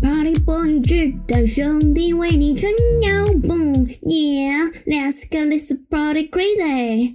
[0.00, 2.68] Party boy，直男兄弟为你撑
[3.02, 7.14] 腰，Boom！Yeah，let's get this party crazy。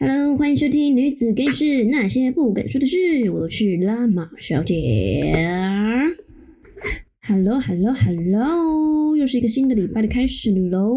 [0.00, 2.96] Hello，欢迎收听《女子更是那些不敢说的事》，
[3.32, 5.22] 我是拉玛小姐。
[7.28, 10.96] Hello，Hello，Hello，又是一个新的礼拜的开始喽。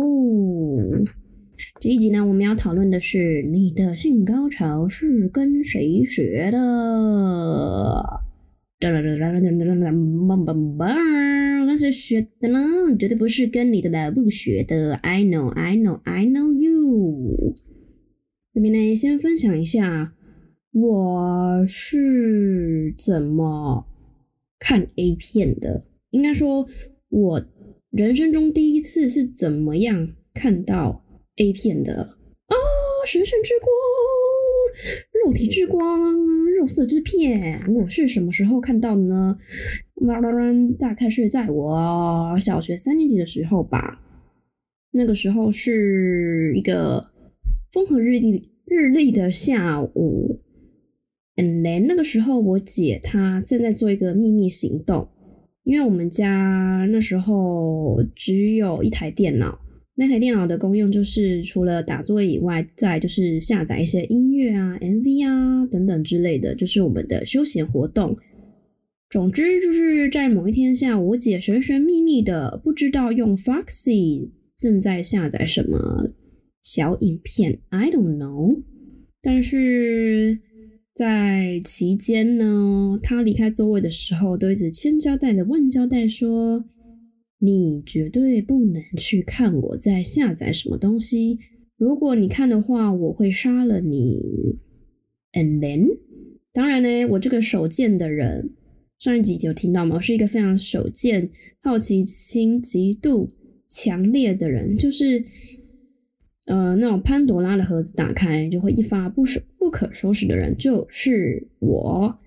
[1.81, 6.57] 这一集呢，我们要讨论的是你的性高潮是跟谁学的？
[8.81, 9.95] 噔噔噔噔噔噔噔噔
[10.27, 12.59] 噔噔噔，跟谁学的呢？
[12.99, 14.95] 绝对不是跟你的老布学的。
[14.95, 17.55] I know, I know, I know you。
[18.53, 20.11] 这边呢，先分享一下
[20.73, 23.87] 我是怎么
[24.59, 25.85] 看 A 片的。
[26.09, 26.67] 应该说，
[27.07, 27.45] 我
[27.91, 31.05] 人生中第一次是怎么样看到
[31.39, 32.01] A 片的
[32.47, 32.55] 啊？
[33.07, 33.71] 神圣之光，
[35.25, 36.13] 肉体之光，
[36.53, 39.37] 肉色之片，我是什么时候看到的呢？
[40.77, 44.05] 大概是在我小学三年级的时候吧。
[44.91, 47.09] 那个时候是一个
[47.71, 50.41] 风和日丽日丽的下午
[51.37, 55.07] ，and then 那个时候我姐她正在做一个秘密行动。
[55.63, 59.59] 因为我们家那时候只有一台电脑，
[59.99, 68.17] 那台电脑的功用就是除了打作业以外，再就是下载一些音乐啊、MV 啊等等之类的，就是我们的休闲活动。
[69.09, 76.11] 总之就是在某一天下午，我姐神神秘秘的不知道用 Foxy 正在下载什么
[76.61, 78.61] 小影片，I don't know，
[79.21, 80.39] 但是。
[80.95, 86.65] 在期间呢，她离开座位的时候，都一直千交代的万交代说
[87.39, 91.39] ：“你绝对不能去看我在下载什么东西，
[91.75, 94.59] 如果你看的话，我会杀了你。”
[95.33, 95.87] And then，
[96.53, 98.51] 当然呢，我这个手贱的人，
[98.99, 99.95] 上一集有听到吗？
[99.95, 101.29] 我是一个非常手贱、
[101.61, 103.29] 好奇心极度
[103.67, 105.25] 强烈的人，就是。
[106.45, 112.19] 呃，那种潘多拉的盒子打开就会一发不收、不可收拾的人就是我。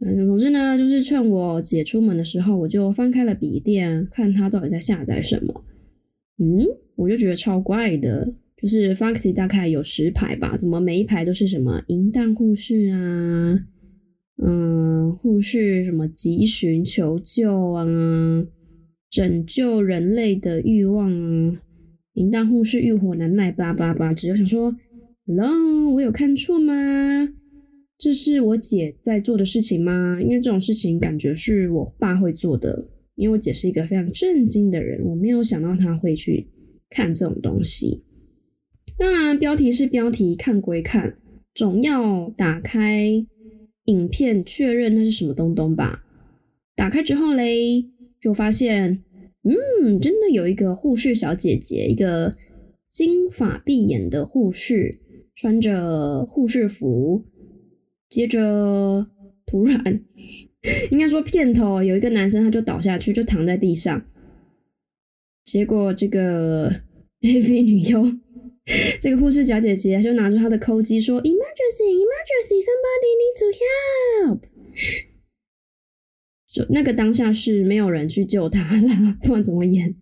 [0.00, 5.64] 嗯，总之呢，就是趁我姐出门的时候，我就翻开了笔电，看她到底在下载什么。
[6.38, 6.64] 嗯，
[6.96, 13.58] 我就觉得超怪的，就是 Foxy 大概有十排吧，怎么每一排都是什么淫荡护士啊，
[14.40, 17.84] 嗯，护士什么急寻求救啊，
[19.10, 21.60] 拯救人类的欲望啊。
[22.14, 24.12] 淫荡护士欲火难耐，叭叭叭！
[24.12, 24.74] 只有想说
[25.26, 26.74] ，Hello，我有看错吗？
[27.98, 30.18] 这是我姐在做的事情吗？
[30.22, 32.88] 因为这种事情感觉是我爸会做的。
[33.16, 36.46] 因为我姐是一个非常震惊的人，我没有想到她会去
[36.88, 38.04] 看这种东西。
[38.96, 41.18] 当然，标题是标题，看归看，
[41.52, 43.26] 总要打开
[43.86, 46.04] 影片确认那是什么东东吧。
[46.76, 49.02] 打开之后嘞，就发现。
[49.42, 52.34] 嗯，真的有一个护士小姐姐，一个
[52.90, 54.98] 金发碧眼的护士，
[55.34, 57.24] 穿着护士服。
[58.08, 59.06] 接着，
[59.46, 60.04] 突然，
[60.90, 64.04] 应该说片头有一个男生，他就倒下去，就躺在地上。
[65.44, 66.70] 结果这个
[67.22, 68.16] AV 女优，
[69.00, 74.40] 这个护士小姐姐就拿出她的抠机说：“Emergency，emergency，somebody need to help。”
[76.52, 79.94] 就那个当下是没有人去救他了，不管怎么演，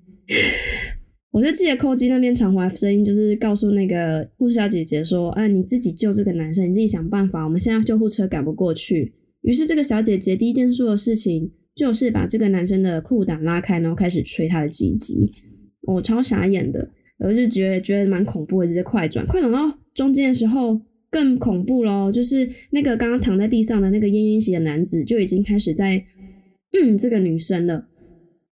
[1.37, 7.45] 我就记得扣机那边传回来声音，就是告诉那个护士小姐姐说：“啊，你自己救这个男生，你自己想办法。
[7.45, 9.13] 我们现在救护车赶不过去。”
[9.45, 15.31] 于是这个小姐姐第一件做的事情就是把这个男生的裤裆拉开，然后开始吹他的鸡鸡。
[15.83, 16.89] 我超傻眼的，
[17.19, 20.81] 我就觉得觉得蛮恐怖的，直接快转，快转到中间的时候
[21.11, 26.03] 更恐怖咯，就是那个刚刚躺在地上的那个烟烟洗的男子就已经开始在。
[26.73, 27.89] 嗯，这个女生了。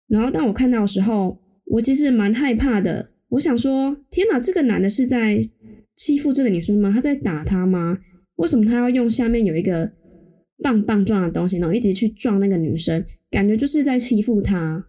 [0.07, 3.11] 然后当我看到的时候，我其实蛮害怕的。
[3.31, 5.49] 我想说，天哪，这个男的是在
[5.97, 6.93] 欺负这个女生吗？
[6.95, 7.99] 他在打她吗？
[8.37, 9.93] 为什么他要用下面有一个
[10.63, 13.05] 棒棒状的东西，然后一直去撞那个女生？
[13.31, 14.87] 感觉就是在欺负她。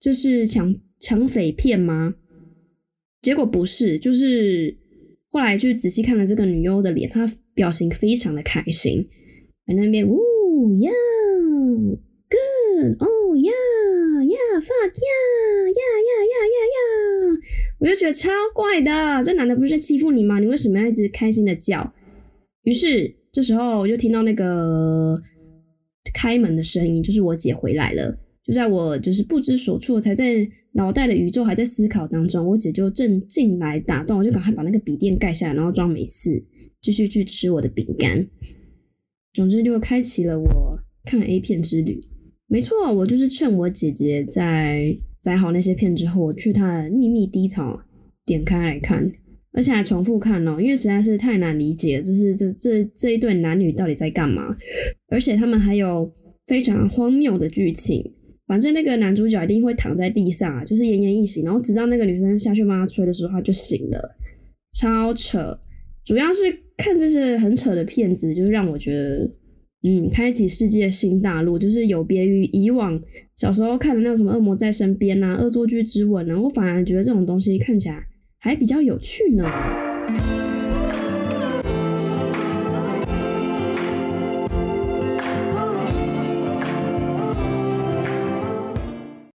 [0.00, 2.14] 这是抢抢匪片吗？
[3.20, 4.76] 结果不是，就是
[5.30, 9.08] 后来就仔细看了这个女优的脸，她表情非常的开心，
[9.66, 10.90] 在那边呜呀。
[12.32, 13.52] Good，哦呀
[14.24, 15.12] 呀，fuck 呀
[15.68, 15.82] 呀！
[17.82, 20.38] 我就觉得超怪的，这男的不是在欺负你吗？
[20.38, 21.92] 你为什么要一直开心的叫？
[22.62, 25.20] 于是这时候我就听到那个
[26.14, 28.16] 开门的声音，就是我姐回来了。
[28.44, 36.40] 就在我就是不知所措，才在脑袋的宇宙还在思考当中，我姐就正进来打断，我就赶快把那个笔电盖下来，然后装没事，
[36.80, 38.24] 继续去吃我的饼干。
[39.34, 41.98] 总之，就开启了我看 A 片之旅。
[42.46, 47.80] 没错，我就是趁我姐姐在载好那些片之后，我去他的秘密低槽
[48.26, 49.10] 点开来看，
[49.52, 54.56] 而且还重复看哦，因为实在是太难理解，就是这这这一对男女到底在干嘛，
[55.08, 56.12] 而且他们还有
[56.46, 58.04] 非常荒谬的剧情。
[58.48, 64.16] 反正那个男主角一定会躺在地上，就是奄奄一息，然后直到那个女生下去帮他吹的时候，他就醒了，
[64.74, 65.56] 超扯。
[66.04, 66.40] 主要是
[66.76, 69.30] 看这些很扯的片子，就是让我觉得。
[69.84, 73.02] 嗯，开启世界新大陆，就是有别于以往
[73.36, 78.06] 小时候看的那种什么《恶魔在身边》呐，《恶作剧之吻》啊，我反而觉得这种东西看起来
[78.38, 79.42] 还比较有趣呢。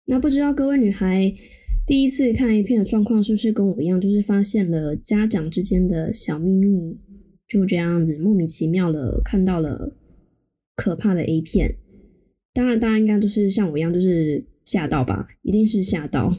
[0.05, 1.35] 那不知道各位女孩
[1.85, 6.97] 第一次看一片的状况是不是跟我一样，就是发现了家长之间的小秘密，
[7.49, 9.97] 就这样子莫名其妙的看到了。
[10.77, 11.79] 可怕的 A 片，
[12.53, 16.37] 当然大家应该都是像我一样，就是吓到吧，一定是吓到。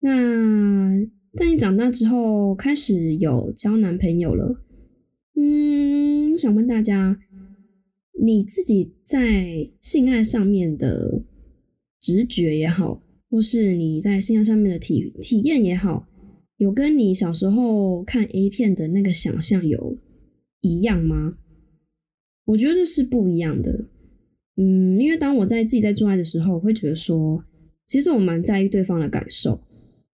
[0.00, 4.62] 那当你长大之后开始有交男朋友了，
[5.34, 7.18] 嗯，想问大家，
[8.22, 11.22] 你自己在性爱上面的
[12.00, 16.06] 直觉也好，或是你在性爱上面的体体验也好，
[16.58, 19.98] 有跟你小时候看 A 片的那个想象有
[20.60, 21.38] 一样吗？
[22.46, 23.84] 我觉得是不一样的，
[24.56, 27.44] 嗯，因为当我在自己在做爱的时候，我会觉得说，
[27.86, 29.60] 其实我蛮在意对方的感受，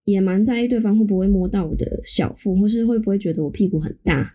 [0.06, 4.34] 也蛮在意对方会不会摸到我的小腹，或是会不会觉得我屁股很大。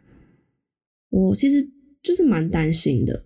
[1.10, 1.68] 我其实
[2.04, 3.24] 就是蛮担心的，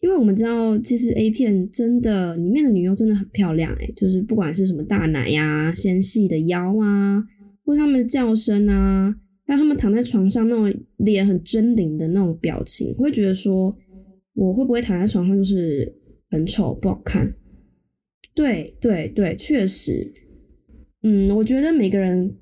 [0.00, 7.22] 因为我们知道，其实 A 片真的里面的女优真的很漂亮，诶就是不管是什么大奶呀、纤细的腰啊，
[7.66, 9.14] 或他们的叫声啊，
[9.44, 13.76] 还有他们躺在床上那种脸很狰狞的那种表情，会觉得说。
[14.36, 15.92] 我会不会躺在床上就是
[16.30, 17.34] 很丑不好看？
[18.34, 20.12] 对对对，确实，
[21.02, 22.36] 嗯，我觉得每个人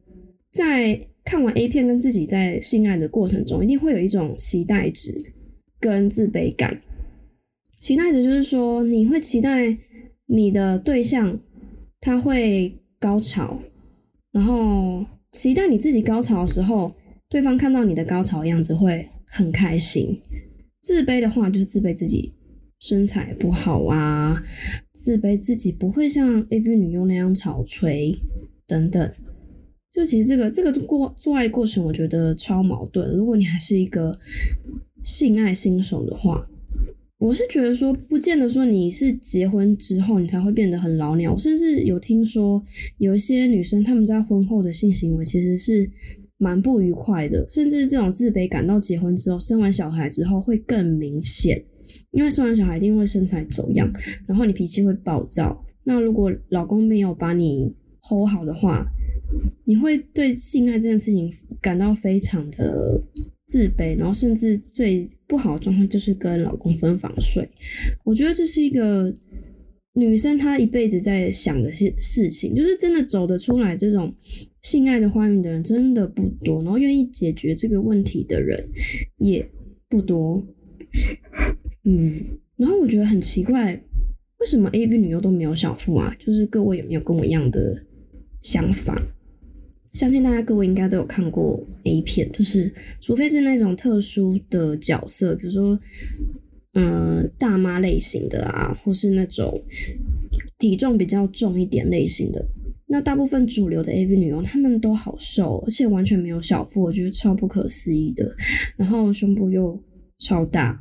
[0.51, 5.17] 在看完 A 片跟自己在性爱的过程中，一定会有一种期待值
[5.79, 6.83] 跟自卑感。
[7.79, 9.79] 期待值就是说，你会期待
[10.27, 11.39] 你的对象
[12.01, 13.61] 他会高潮，
[14.33, 16.93] 然后期待你自己高潮的时候，
[17.29, 20.21] 对方看到你的高潮样子会很开心。
[20.85, 22.35] 自卑的话，就是自卑自己
[22.79, 24.45] 身材不好啊，
[24.93, 28.15] 自卑自己不会像 AV 女优那样潮吹
[28.67, 29.11] 等等。
[29.91, 33.11] 就其实这个这个过做爱过程，我觉得超矛盾。
[33.17, 34.19] 如果你还是一个
[35.03, 36.47] 性爱新手的话，
[37.17, 41.35] 我是觉得说，不见得说你是结婚之后你才会变得很老鸟。
[41.35, 42.63] 甚至有听说
[42.99, 45.91] 有一些女生她们在婚后的性行为其实是。
[46.45, 51.65] 蛮不愉快的，甚至这种自卑感到结婚之后，生完小孩之后会更明显。
[52.11, 53.91] 因为生完小孩一定会身材走样，
[54.27, 55.65] 然后你脾气会暴躁。
[55.85, 58.87] 那如果老公没有把你 hold 好的话，
[59.65, 61.33] 你会对性爱这件事情
[61.63, 63.01] 感到非常的
[63.47, 67.49] 自卑，然后甚至最不好的状况就是跟老公分房睡。
[68.05, 69.15] 我觉得这是一个。
[69.97, 74.13] 女生她一辈子在想的事事情，就是真的走得出来这种
[74.65, 78.59] 性爱的花园的人真的不多，然后愿意解决这个问题的人
[79.19, 79.49] 也
[79.89, 80.45] 不多。
[81.85, 82.21] 嗯，
[82.57, 83.81] 然后我觉得很奇怪，
[84.41, 86.13] 为什么 A B 女优都没有小腹啊？
[86.19, 87.81] 就是各位有没有跟我一样的
[88.43, 89.01] 想法？
[89.93, 95.79] 相信大家各位应该都有看过 A 片，就是除非是那种特殊的角色，比如说。
[96.77, 99.63] 嗯，大妈类型的啊，或是那种
[100.59, 102.45] 体重比较重一点类型的，
[102.87, 108.35] 那大部分主流的 AV 女优，她们都好瘦，而且完全没有小腹，我觉得超不可思议的。
[108.77, 109.83] 然后胸部又
[110.19, 110.81] 超大，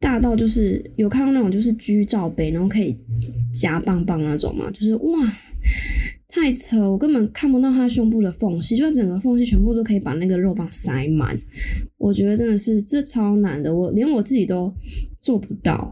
[0.00, 2.96] 大到就是有看到那种就是居罩杯，然后可以
[3.52, 5.18] 夹棒棒那种嘛，就是哇。
[6.30, 11.36] 太扯，我根本看不到她胸部的缝隙，就整个缝隙全部都可以把那个肉棒塞满。
[11.96, 14.72] 我觉得真的是这超难的，我连我自己都
[15.22, 15.90] 做不到。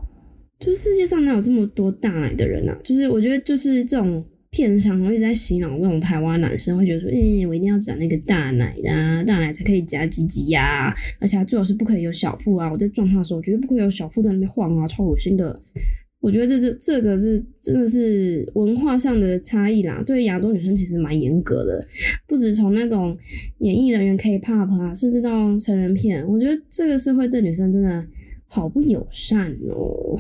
[0.61, 2.79] 就是世界上哪有这么多大奶的人啊？
[2.85, 4.23] 就是我觉得就是这种
[4.57, 12.73] 片商一直在洗脑那种台湾男生，会觉得说，哎，我一定要长那个大奶的，大奶才可以夹鸡鸡呀，而且最好是不可以有小腹啊。
[12.73, 15.61] 我在撞他的时候，我觉得不可以有小腹在那边晃啊，超恶心的。
[16.21, 21.87] 我觉得这这这个是真的是文化上的差异啦，对亚洲女生其实蛮严格的，
[22.27, 23.17] 不止从那种
[23.59, 28.05] 演艺人员 K-pop 啊，甚至到成人片，我觉得这个社会对女生真的
[28.49, 30.17] 好不友善哦。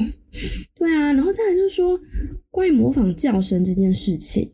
[0.74, 1.98] 对啊，然后再来就是说，
[2.50, 4.50] 关于模仿叫声这件事情，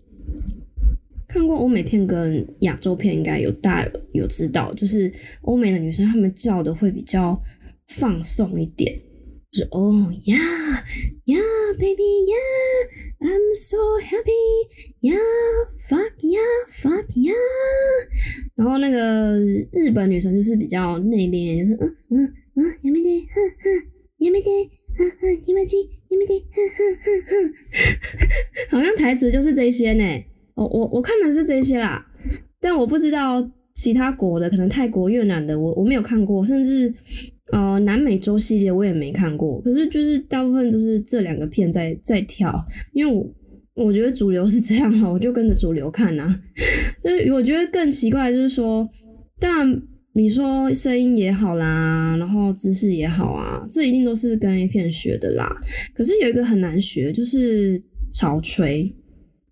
[1.26, 5.10] 看过欧美片跟亚洲片，应该有大有知道，就是
[5.42, 7.40] 欧美的女生她们叫的会比较
[7.88, 9.00] 放松一点。
[9.54, 10.34] 是哦呀
[11.26, 11.38] 呀
[11.78, 12.34] ，baby 呀
[13.20, 15.14] ，I'm so happy 呀
[15.86, 17.34] ，fuck 呀，fuck 呀。
[18.54, 19.38] 然后那个
[19.72, 23.65] 日本女生就是比较内敛，就是嗯嗯嗯，やめて，哼哼，
[24.19, 27.53] やめて，哼哼，気持ち，やめて，哼哼哼哼。
[28.69, 30.03] 好像台词就是这些呢。
[30.55, 32.05] 我我我看的是这些啦，
[32.59, 36.93] 但我不知道其他国的，可能泰国、越南的，我我没有看过，甚至。
[37.53, 42.53] 呃，南美洲系列我也没看过，可是就是大部分都是这两个片在在跳，
[42.91, 43.25] 因为我
[43.85, 46.41] 我觉得主流是这样了，我就跟着主流看呐。
[47.01, 48.89] 就是我觉得更奇怪就是说，
[49.39, 49.81] 当然
[50.14, 55.48] 你说声音也好啦，然后姿势也好啊，这一定都是跟 A 片学的啦。
[55.94, 58.94] 可是有一个很难学，就是潮吹。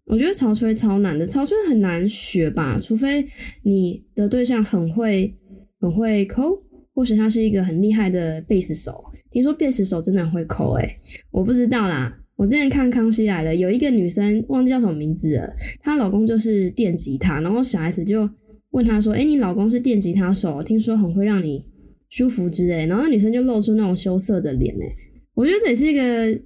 [0.05, 3.25] 我觉得潮吹超难的，潮吹很难学吧，除非
[3.63, 5.35] 你的对象很会
[5.81, 6.63] 很会抠。
[6.93, 10.97] 或许他是一个很厉害的贝斯手，听说贝斯手真的很会抠诶，
[11.31, 12.15] 我不知道啦。
[12.37, 18.29] 我之前看《康熙来了》，有一个女生忘记叫什么名字了，她老公就是电吉他，然后小 S 就
[18.71, 21.65] 问她说：“哎，你老公是电吉他手，听说很会让你
[22.09, 24.97] 舒服之类。”然后那女生就露出那种羞涩的脸诶，
[25.35, 26.41] 我觉得这也是一个。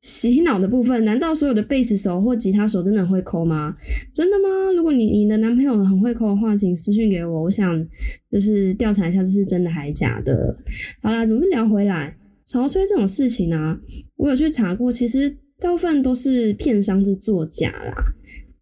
[0.00, 3.74] 洗脑的部分，难道所有的贝斯手或吉他手真的会抠吗？
[4.14, 4.70] 真的吗？
[4.76, 7.84] 如果你你的男朋友很会抠的话，请私信给我，我想
[8.30, 10.56] 就是调查一下这是真的还是假的。
[11.02, 12.16] 好啦，总之聊回来，
[12.46, 13.76] 潮吹这种事情呢，
[14.14, 17.92] 我有去查过，其实大部分都是片商是作假啦。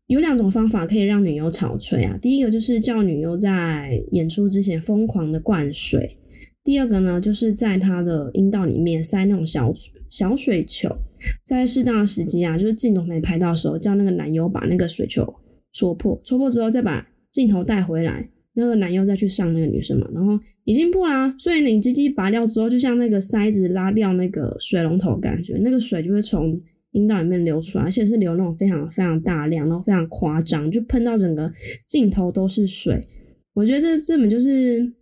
[0.07, 6.17] 有两种方法可以让女优潮吹啊，第一个就是叫女优在演出之前疯狂的灌水。
[6.63, 9.73] 第二个呢，就是在她的阴道里面塞那种小
[10.11, 10.89] 小水球，
[11.45, 15.33] 在适当的时机啊，就是镜头没拍到的时候，叫那个男优把那个水球
[15.73, 26.61] 戳破，戳破之后再把镜头带回来，那个男优再去上那个女生嘛，然后已经破啦，所以你鸡鸡拔掉之后，就像那个塞子拉掉那个水龙头感觉，那个水就会从
[26.97, 31.53] 阴道里面流出来，而且是流那种非常非常大量，然后非常夸张，就喷到整个
[31.87, 33.01] 镜头都是水，
[33.55, 34.93] 我觉得这根本就是。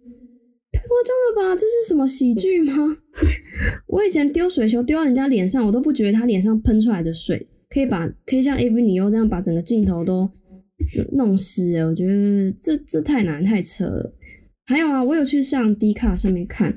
[0.76, 1.54] 太夸张了吧！
[1.56, 2.98] 这是什么喜剧吗？
[3.86, 10.28] 我以前丢水球丢到人家脸上，我都不觉得他脸上喷出来的水可以把可以像 AV 女优这样把整个镜头都
[11.12, 14.12] 弄湿我觉得这这太难太扯了。
[14.66, 16.76] 还有啊，我有去上 D 卡上面看，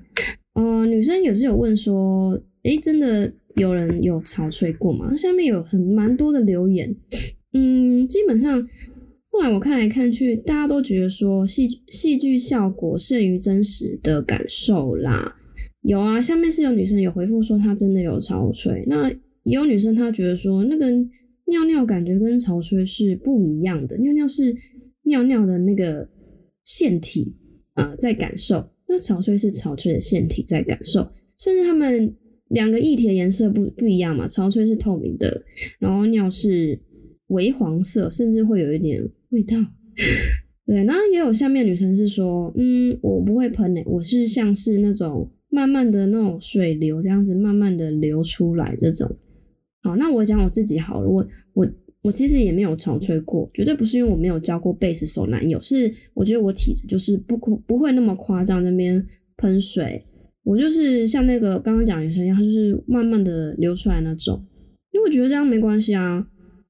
[0.54, 5.16] 呃，女生也是有问说，诶，真的有人有潮吹过吗？
[5.16, 6.96] 下面有很蛮多的留言，
[7.54, 8.68] 嗯，基本上。
[9.30, 15.36] 后来我看来看去，大家都觉得说戏戏剧效果胜于真实的感受啦。
[15.82, 19.08] 有啊，下面是有女生有回复说她真的有潮吹，那
[19.44, 20.90] 也有女生她觉得说那个
[21.46, 24.56] 尿尿感觉跟潮吹是不一样的，尿尿是
[25.04, 26.10] 尿尿的那个
[26.64, 27.36] 腺体
[27.76, 32.12] 啊在感受，那潮吹是潮吹的腺体在感受，甚至他们
[32.50, 35.44] 两个液体的颜色不不一样嘛，潮吹是透明的，
[35.80, 36.80] 然后尿是
[37.28, 39.08] 微黄色，甚至会有一点。
[39.32, 39.58] 味道，
[40.66, 49.18] 对，然后也有下面女生是说，嗯，我不会喷诶，我是像是那种慢慢的那种水流这样子，慢慢的流出来这种。
[49.84, 51.68] 好，那我讲我自己好了，我我
[52.04, 60.02] 我其实也没有潮吹过，绝对不是因为我没有交过贝斯手男友，是我觉得我体质就是不不会那么夸张那边喷水，
[60.48, 64.42] 我就是像那个刚刚讲女生一样，就是慢慢的流出来那种，
[64.94, 66.26] 因为我觉得这样没关系啊。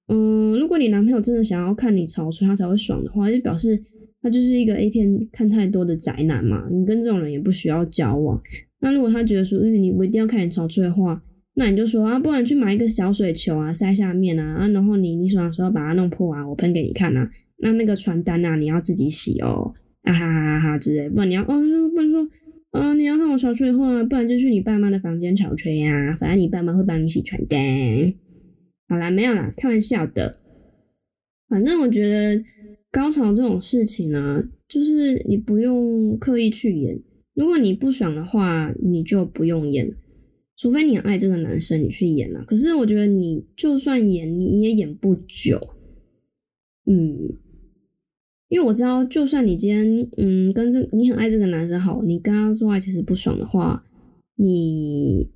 [0.08, 3.80] 嗯，如果你男朋友真的想要看你潮吹，他才会爽的话，就表示
[4.20, 6.68] 他就是一个 A 片看太多的宅男嘛。
[6.72, 8.42] 你跟这种人也不需要交往。
[8.80, 11.22] 那如果他觉得说，嗯，你我一定要看你潮吹的话，
[11.54, 17.30] 那你就说啊，不然去买一个小水球啊，塞下面啊，啊，然后你你爽的时候把它弄破啊，我喷给你看啊。
[17.60, 21.08] 那那个传单啊，你要自己洗哦，啊哈哈哈哈之类。
[21.10, 22.28] 不然你要，哦，不然说，
[22.72, 27.60] 啊，你要看我潮吹的话，不然就去你爸妈的房间潮吹呀，反正你爸妈会帮你洗床单。
[28.88, 30.40] 好啦，没有啦，开玩笑的。
[31.50, 32.44] 反正我觉得
[32.92, 37.00] 高潮这种事情呢，就是你不用刻意去演。
[37.34, 39.94] 如果你不爽的话，你就不用演，
[40.58, 42.44] 除非你爱这个男生，你去演啦。
[42.48, 45.60] 可是我觉得你就算演，你也演不久。
[46.86, 47.30] 嗯，
[48.50, 53.84] 因为我知道，就算你今天嗯跟这你很爱这个男生好，你跟他做爱其实不爽的话，
[54.36, 55.30] 你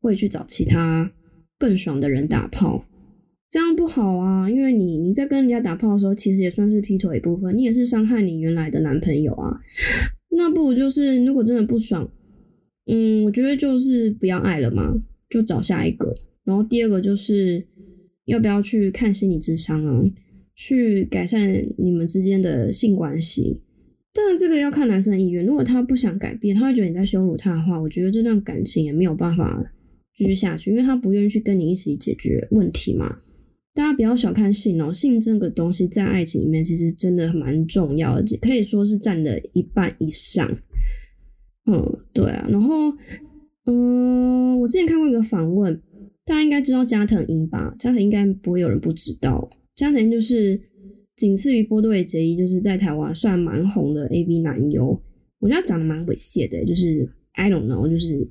[0.00, 1.12] 会去找其他。
[1.58, 2.84] 更爽的人打炮，
[3.50, 4.50] 这样不好啊！
[4.50, 9.58] 因为你你在跟人家打炮的时候，其实也算是劈腿一部分，你也是伤害你原来的男朋友啊。
[10.36, 12.06] 那不就是，如果真的不爽，
[12.84, 16.12] 嗯，我觉得就是不要爱了嘛，就找下一个。
[16.44, 17.66] 然后第二个就是
[18.26, 20.04] 要不要去看心理智商啊，
[20.56, 23.60] 去改善你们之间的性关系。
[24.12, 29.62] 当然这个要看男生的意愿，如果他不想改变，他会觉得你在羞辱他的话，我觉得这段感情也没有办法
[30.14, 33.18] 继续下去，因为他不愿意去跟你一起解决问题嘛。
[33.74, 40.50] 大家不要小看性哦，性这个东西在爱情里面其实真的蛮重要的，可以说是占了一半以上。
[41.66, 42.48] 嗯，对啊。
[42.48, 42.90] 然后，
[43.66, 45.78] 嗯，我之前看过一个访问，
[46.24, 47.74] 大家应该知道加藤鹰吧？
[47.78, 49.50] 加藤应该不会有人不知道。
[49.76, 50.60] 加藤鹰就是
[51.14, 55.00] 仅次于波多野结衣，就是在台湾算蛮红的 A V 男优。
[55.38, 58.28] 我觉得他长得蛮猥亵的，就是 I don't know，就是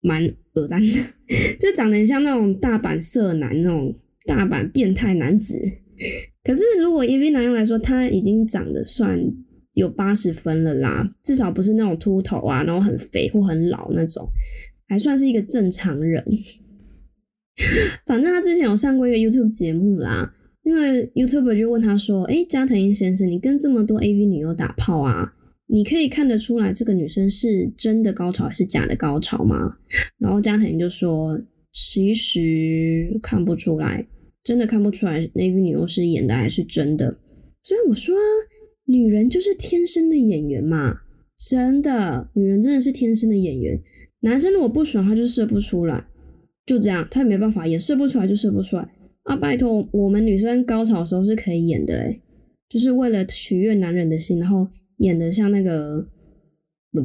[0.00, 0.22] 蛮
[0.52, 1.10] 恶心的，
[1.58, 3.98] 就长得像那种大阪色男那种。
[4.26, 5.54] 大阪变态男子，
[6.42, 9.20] 可是如果 A V 男优来说，他已经长得算
[9.74, 14.26] 有八十分了啦，至少不是那种秃头啊，然后很肥或很老那种，
[14.88, 16.24] 还算是一个正常人。
[18.08, 25.34] 反正他之前有上过一个 YouTube 节目啦，那个 YouTuber 就问他说：“哎，加藤鹰先生，你跟这么多 A V 女优打炮啊，
[25.66, 29.76] 你可以看得出来这个女生是真的高潮还是假的高潮吗？”
[30.18, 31.40] 然后加藤鹰就说
[31.72, 34.06] ：“其实看不出来。”
[34.44, 37.16] 真的看不出来那 v 女优是演的还是真的，
[37.62, 38.14] 所以我说，
[38.84, 40.96] 女人就是天生的演员嘛，
[41.38, 43.80] 真的，女人真的是天生的演员。
[44.20, 46.04] 男生如果不爽，他就射不出来，
[46.66, 48.86] 就这样，他也没办法，演射不出来就射不出来
[49.24, 49.36] 啊！
[49.36, 52.20] 拜托，我们女生高潮的时候是可以演的，诶
[52.68, 54.66] 就是为了取悦男人的心，然后
[54.98, 56.06] 演的像那个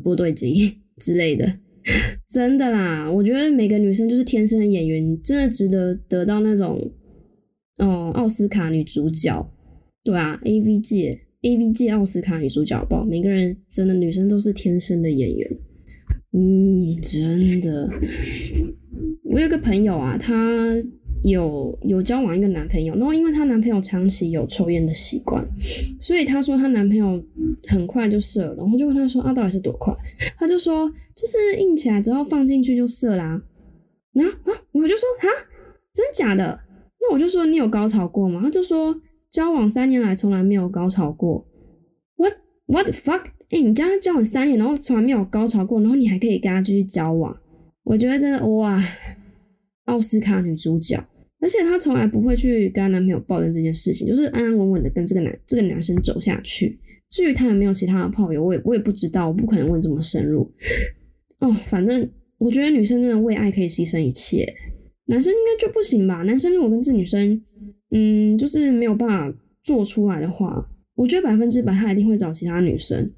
[0.04, 1.60] 部队机之类的，
[2.30, 6.92] 真的啦，我觉得每个女生就是天生的演员，真的值得得到那种。
[7.78, 9.50] 哦，奥斯卡女主角，
[10.04, 15.50] 对啊，A V 界 A V 界奥斯卡女主角，不，每个人真的女生都是天生的演员，
[16.34, 17.90] 嗯，真的。
[19.24, 20.76] 我有个朋友啊，她
[21.24, 25.44] 有有交往一个男朋友，然后因为她男朋友长期有抽烟的习惯，
[26.00, 27.22] 所以她说她男朋友
[27.68, 29.94] 很快就射了，然后就问她说啊，到底是多快？
[30.38, 33.42] 她就说就是硬起来之后放进去就射啦。
[34.14, 35.26] 然后啊，我就说啊，
[35.94, 36.60] 真假的？
[37.02, 38.42] 那我就说你有高潮过吗？
[38.44, 39.00] 他就说
[39.32, 41.46] 交往三年来从来没有高潮过。
[42.16, 42.34] What
[42.66, 43.26] What the fuck？
[43.50, 47.36] 哎，你跟他交往三年，然后从来没有高潮过，然后你还可以跟他继续交往？
[47.84, 48.80] 我觉得真的哇，
[49.86, 51.04] 奥斯卡女主角，
[51.42, 56.80] 而且她从来不会去跟她男朋友抱怨这件事情，就是安安稳稳的跟这个男这个男生走下去。
[57.10, 60.52] 至于她有没有其他的炮友，我也我也不知道，我不可能问这么深入。
[61.40, 64.54] 哦，反正我觉得女生真的为爱可以牺牲一切。
[65.06, 66.22] 男生应该就不行吧？
[66.24, 67.42] 男生如果跟这女生，
[67.92, 73.12] 嗯，就是没有办法做出来的话，我觉得百分之百他一定会找其他女生。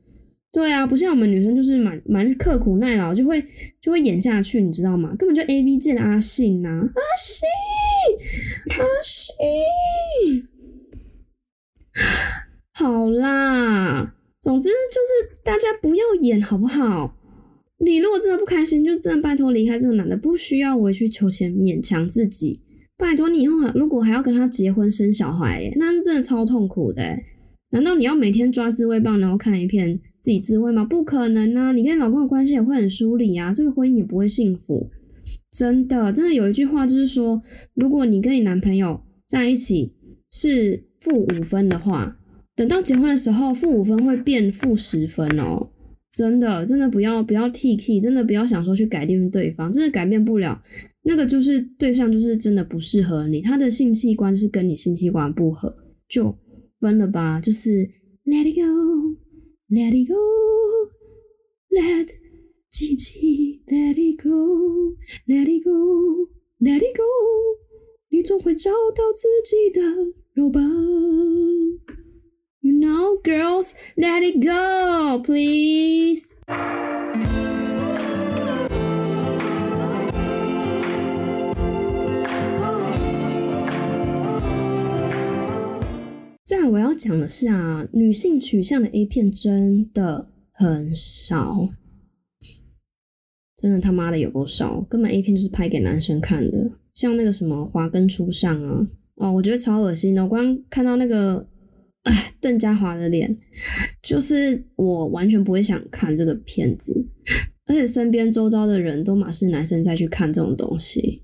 [0.54, 3.44] 对啊，不像我们女生就是蛮蛮刻苦耐劳，就会
[3.82, 5.14] 就会演下去，你知道吗？
[5.18, 7.48] 根本就 A V 界的阿信呐，阿信，
[8.70, 10.48] 阿信。
[12.74, 17.18] 好啦，总之就是大家不要演好不好？
[17.84, 22.62] 你如果真的不开心，就真的拜托离开这个男的，不需要委曲求全，勉强自己。
[22.98, 27.18] 拜托你以后如果还要跟他结婚生小孩，那是真的超痛苦的。
[27.72, 30.84] 难道你要每天抓自慰棒，然后看一片自己自慰吗？
[30.84, 31.72] 不可能啊！
[31.72, 34.92] 你跟老公的关系也会很疏离啊，这个婚姻也不会幸福。
[35.52, 37.42] 真的，真的有一句话就是说，
[37.74, 39.94] 如果你跟你男朋友在一起
[40.32, 42.18] 是负五分的话，
[42.56, 45.72] 等到结婚的时候，负五分会变负十分哦。
[46.16, 50.62] 真的，真的不要不要 T K，真的不要想说去改变对方，真的改变不了。
[51.04, 55.74] 那个就是对象，就是真的不适合你，他的性器官就是跟你性器官不合，
[56.08, 56.38] 就
[56.80, 57.40] 分了吧。
[57.40, 57.90] 就是
[58.26, 62.08] Let it go，Let it go，Let
[62.72, 67.04] 机器 Let it go，Let it go，Let it go，
[68.10, 69.82] 你总会找到自己的
[70.34, 70.64] 肉棒。
[72.62, 76.30] You know, girls, let it go, please.
[86.46, 91.70] 再我要讲的是啊，女性取向的 A 片真的很少，
[93.62, 101.48] 真的他妈的有够少，根本 A 片就是拍给男生看的，像那个什么华根初上啊，哦，我觉得超恶心的，我光看到那个。
[102.04, 103.38] 哎，邓家华的脸，
[104.02, 107.06] 就是我完全不会想看这个片子，
[107.68, 111.22] 而且身边周遭的人都马是男生在去看这种东西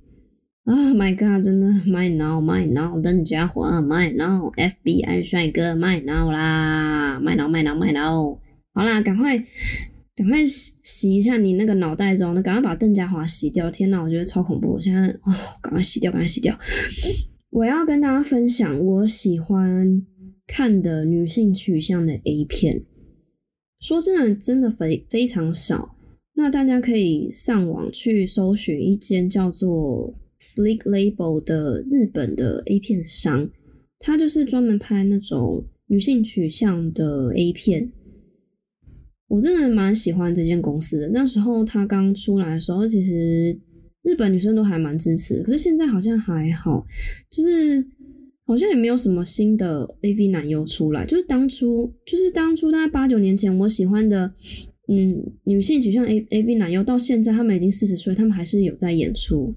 [0.65, 8.38] 啊！My God，真的，My now，My now，邓家华，My now，FBI 帅哥，My now 啦，My now，My now，My now，
[8.76, 9.43] 好啦，赶快
[10.17, 13.69] 赶快洗洗一下你那个脑袋中，赶快把邓家华洗掉。
[13.69, 14.73] 天哪，我觉得超恐怖！
[14.73, 16.58] 我现在哦，赶快洗掉，赶快洗掉。
[17.51, 20.01] 我要跟大家分享我喜欢
[20.47, 22.84] 看的女性取向的 A 片。
[23.80, 25.95] 说真的，真的非非常少。
[26.34, 33.47] 那大家可以上网去搜寻一间叫做 Sleek Label 的日本的 A 片商，
[33.99, 37.91] 他就是专门拍那种女性取向的 A 片。
[39.27, 41.09] 我真的蛮喜欢这间公司的。
[41.09, 43.57] 那时候他刚出来的时候，其实
[44.03, 45.43] 日本女生都还蛮支持。
[45.43, 46.85] 可是现在好像还好，
[47.29, 47.85] 就是
[48.45, 51.05] 好像也没有什么新的 AV 男优出来。
[51.05, 54.31] 就是当初，就是当初大概八九年前，我喜欢的，
[54.87, 59.53] 嗯，女性取向 A AV 男优，到现在他们已经四十岁，他们还是有在演出。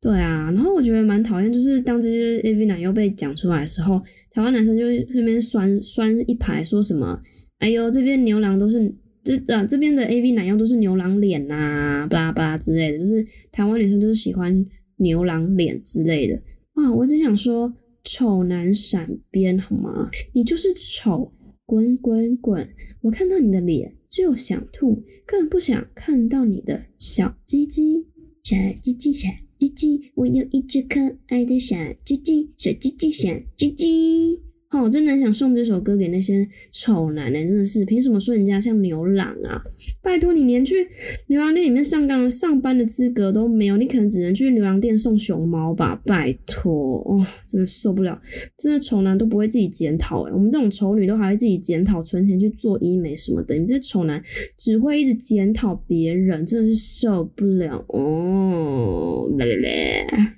[0.00, 7.20] 对啊，然后我觉得蛮讨厌，就是当这些 AV 男优被讲出来的时候，台湾男生就那边酸酸一排，说什么。
[7.58, 14.64] 哎呦，这边牛郎都是这啊，这边的 A V 男优都是牛郎脸呐，巴拉巴拉之类的，就是台湾女生就是喜欢
[14.96, 16.40] 牛郎脸之类的
[16.74, 16.92] 啊。
[16.92, 20.10] 我只想说，丑男闪边好吗？
[20.32, 21.32] 你就是丑，
[21.64, 22.68] 滚滚滚！
[23.00, 28.06] 我看到你的脸就想吐，更不想看到你的小鸡鸡，
[28.44, 34.45] 小鸡鸡，小鸡鸡，我有一只可爱的小鸡鸡，小鸡鸡，小鸡鸡。
[34.76, 39.62] 哦，真的很想送这首歌给那些丑男呢，真的是凭什么说人家像牛郎啊？
[40.02, 40.86] 拜托你连去
[41.28, 46.00] 牛郎店里面上岗上班的资格都没有，你可能只能去牛郎店送熊猫吧？
[46.04, 48.20] 拜托，哦，真的受不了，
[48.58, 54.22] 真的丑男都不会自己检讨哎，我们这种丑女都还会自己检讨，存钱去做医美什么的，你这丑男
[54.58, 60.35] 只会一直检讨别人，真的是受不了哦，来来来。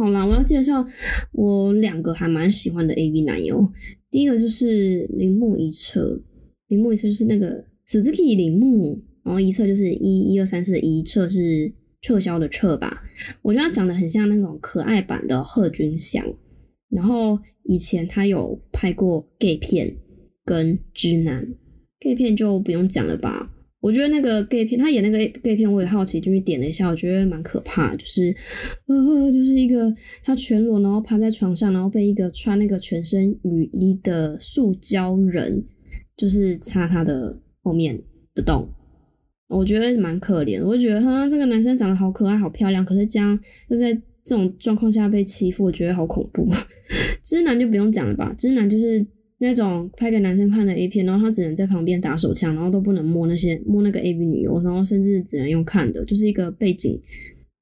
[0.00, 0.82] 好啦，我要介绍
[1.32, 3.70] 我两个还蛮喜欢的 AV 男优。
[4.10, 6.18] 第一个就是铃木一彻，
[6.68, 13.02] 铃木一彻就是那个 Suzuki 铃木，然后一彻就是一一二三四一彻是撤销的撤吧。
[13.42, 16.24] 我觉得他长得很像那种可爱版的贺军翔。
[16.88, 19.94] 然后以前他有拍过 gay 片
[20.46, 21.46] 跟直男
[22.00, 23.50] gay 片就不用讲了吧。
[23.80, 28.34] 我觉得那个 gay 片，他演那个 gay 片，我也好奇，就去点了一下，我觉得蛮可怕，就是，
[28.86, 29.90] 呃，就是一个
[30.22, 35.64] 他全裸，然后趴在床上，然后被一个穿那个全身雨衣的塑胶人，
[36.14, 37.98] 就是插他的后面
[38.34, 38.68] 的洞，
[39.48, 43.38] 我觉得蛮可怜，我就觉得哈，这个男生长得好可爱，好漂亮，可是这样
[43.70, 46.46] 就在这种状况下被欺负，我觉得好恐怖。
[47.24, 49.06] 直男就不用讲了吧，直男就是。
[49.42, 57.00] 那种拍给男生看的 A 片，然后他只能在旁边打手枪，然后都不能摸那些摸那个 AV 女优，然后甚至只能用看的，就是一个背景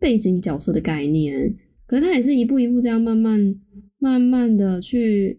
[0.00, 1.54] 背景角色的概念。
[1.86, 3.54] 可是他也是一步一步这样慢慢
[3.98, 5.38] 慢慢的去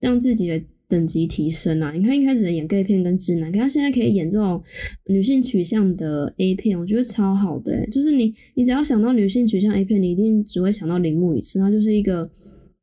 [0.00, 1.90] 让自己的等级提升啊！
[1.90, 4.62] 你看一开始演 gay 片跟直男，可他现在可以演这种
[5.06, 7.84] 女性取向的 A 片，我觉得超好的。
[7.88, 12.30] 就是你你只要想到女性取向 A 片，你一定只会想到铃木一次，他就是一个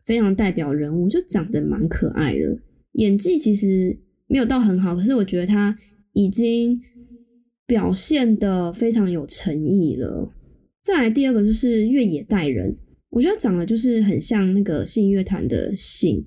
[0.06, 2.58] 非常代表人物，就长得蛮可爱的。
[2.93, 5.77] 演技其实没有到很好，可是我觉得他
[6.13, 6.82] 已经
[7.65, 10.30] 表现的非常有诚意了。
[10.84, 12.75] 再来第二个就是越野代人，
[13.10, 16.25] 我觉得长得就是很像那个信乐团的信，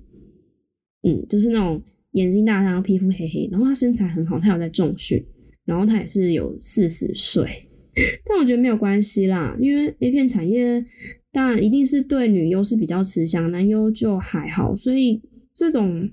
[1.03, 1.79] 嗯，就是那种
[2.13, 5.23] 眼睛大，然后皮肤黑黑，然后他身材很好，他有在重训，
[5.65, 7.47] 然后他也是有四十岁，
[8.25, 10.83] 但我觉得没有关系啦，因为 A 片产业
[11.31, 15.21] 当然一定是对女优是比较吃香，男优就还好，所以
[15.53, 16.09] 这种。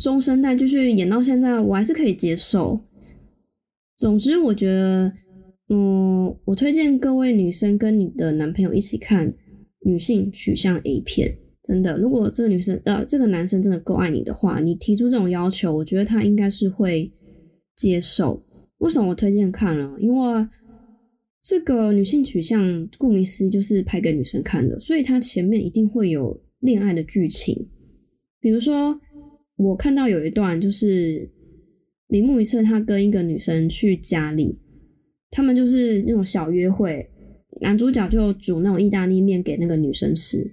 [0.00, 2.80] 中生代就是演到现在，我还是可以接受。
[3.98, 5.12] 总之，我觉得，
[5.68, 9.30] 嗯，我推荐各位女生跟你的男朋友一起看
[9.84, 11.36] 女性取向 A 片。
[11.64, 17.12] 真的，如果这个女生呃，这个男生真的够爱你的话，你提出这种要求，我觉得他应该是会
[17.76, 18.42] 接受。
[18.78, 19.96] 为什么我推荐看了？
[20.00, 20.48] 因为
[21.42, 27.68] 这个女性取向，顾名思义就是拍给女生看的，所以它前面一定会有恋爱的剧情，
[28.40, 28.98] 比如说。
[29.62, 31.30] 我看到有一段，就是
[32.08, 34.58] 铃木一彻他跟一个女生去家里，
[35.30, 37.10] 他们就是那种小约会，
[37.60, 40.50] 男主角就煮那种意大利面给那个女生吃，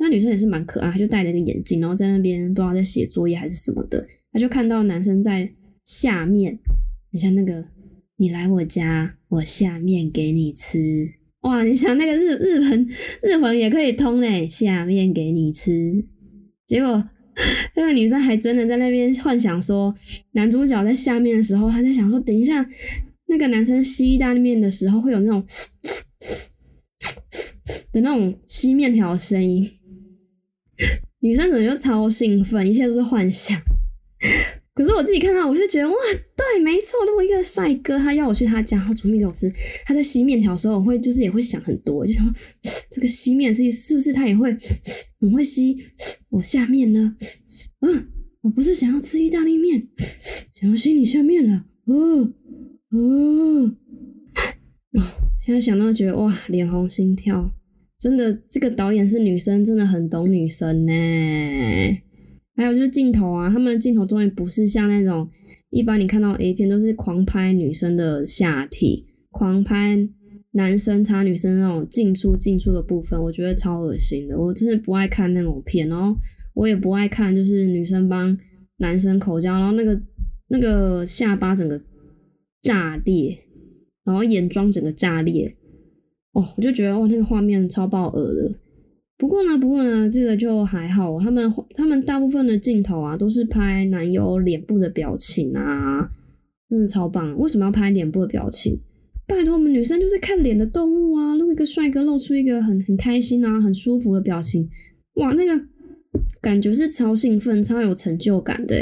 [0.00, 5.48] 那女生也是蛮可爱，她就戴了一个眼镜，然后在那边不知道在写作业还是什么的，她就看到男生在
[5.84, 6.58] 下面，
[7.12, 7.64] 你像那个
[8.16, 11.08] 你来我家，我下面给你吃，
[11.42, 12.88] 哇，你想那个日日本
[13.22, 16.04] 日本也可以通嘞，下面给你吃，
[16.66, 17.08] 结果。
[17.76, 19.94] 那个女生还真的在那边幻想说，
[20.32, 22.66] 男主角在下面的时候，她在想说，等一下
[23.26, 25.44] 那个男生吸意大利面的时候，会有那种
[27.92, 29.70] 的那种吸面条的声音。
[31.20, 32.66] 女生怎么就超兴奋？
[32.66, 33.60] 一切都是幻想。
[34.76, 35.94] 可是我自己看到，我就觉得哇，
[36.36, 37.02] 对，没错。
[37.06, 39.50] 如果一个帅哥他要我去他家，然后煮面给我吃，
[39.86, 42.34] 他在吸面条的时候，我会就是也会想很多，就想
[42.92, 44.54] 这个吸面是是不是他也会
[45.18, 45.74] 很会吸
[46.28, 47.16] 我下面呢？
[47.80, 48.06] 嗯，
[48.42, 49.88] 我不是想要吃意大利面，
[50.52, 51.64] 想要吸你下面了。
[51.86, 52.34] 哦
[52.92, 53.72] 哦，
[55.40, 57.50] 现在想到觉得哇，脸红心跳。
[57.98, 60.92] 真的，这个导演是女生，真的很懂女生呢。
[62.56, 65.28] 还有就是镜头啊，他们的镜头终于不是像那种
[65.70, 70.08] 一般你看到 A 片都是狂拍女生的下体，狂拍
[70.52, 74.38] 男生插女生那种进出进出的部分，我觉得超恶心的。
[74.38, 76.18] 我真的不爱看那种片，然后
[76.54, 78.36] 我也不爱看就是女生帮
[78.78, 80.00] 男生口交，然后那个
[80.48, 81.78] 那个下巴整个
[82.62, 83.38] 炸裂，
[84.04, 85.54] 然后眼妆整个炸裂，
[86.32, 88.54] 哦，我就觉得哇，那个画面超爆恶的。
[89.18, 91.18] 不过呢，不过呢，这个就还好。
[91.18, 96.10] 他们他们大部分的镜头啊，都是拍男友脸部的表情啊，
[96.68, 97.34] 真的超棒。
[97.38, 98.78] 为什么要拍脸部的表情？
[99.26, 101.34] 拜托，我们女生就是看脸的动物啊。
[101.34, 104.68] 如果一个帅哥露出一个很很开心啊、很舒服的表情，
[105.14, 105.64] 哇，那个
[106.42, 108.76] 感觉是超兴奋、超有成就感的。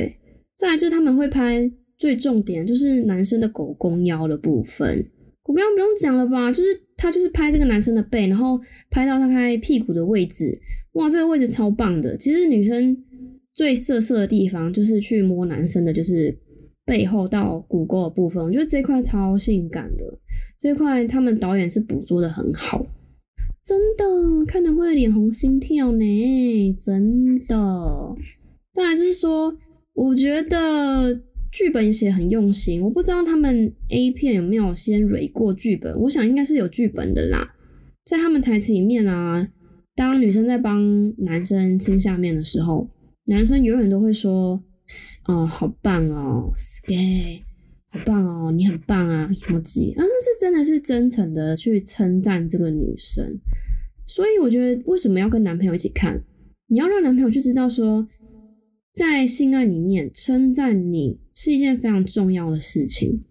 [0.56, 5.06] 再来就是他们会拍最重点，就是男生的狗公腰的部分。
[5.44, 6.50] 狗公腰不用讲了吧？
[6.50, 6.80] 就是。
[6.96, 10.56] 他就是拍这个男生的背，然后拍到他开屁股的位置，
[10.92, 12.16] 哇，这个位置超棒的。
[12.16, 12.96] 其实女生
[13.52, 16.34] 最涩涩的地方就是去摸男生的，就是
[16.86, 20.04] 背后到骨沟的部分，我觉得这块超性感的。
[20.56, 22.86] 这块他们导演是捕捉的很好，
[23.64, 28.16] 真的看的会脸红心跳呢，真的。
[28.72, 29.54] 再来就是说，
[29.94, 31.20] 我觉得。
[31.54, 37.54] 剧本写很用心，我不知道他们 A 片有没有先蕊过剧本，我想应该是有剧本的啦。
[38.04, 39.48] 在他们台词里面啊，
[39.94, 42.90] 当女生在帮男生亲下面的时候，
[43.26, 44.60] 男生永远都会说
[45.28, 47.44] ：“哦，好棒哦，Sky，
[47.90, 53.38] 好棒哦，你很棒啊，什么鸡啊？”那是真的是真诚的去称赞这个女生。
[54.08, 56.20] 所以我觉得为什么要跟男朋友一起看？
[56.66, 58.08] 你要让男朋友去知道说。
[58.92, 63.24] 在性爱里面称赞你是一件非常重要的事情。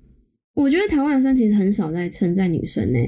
[0.53, 2.99] 我觉得台湾男生其实很少在称赞女生呢，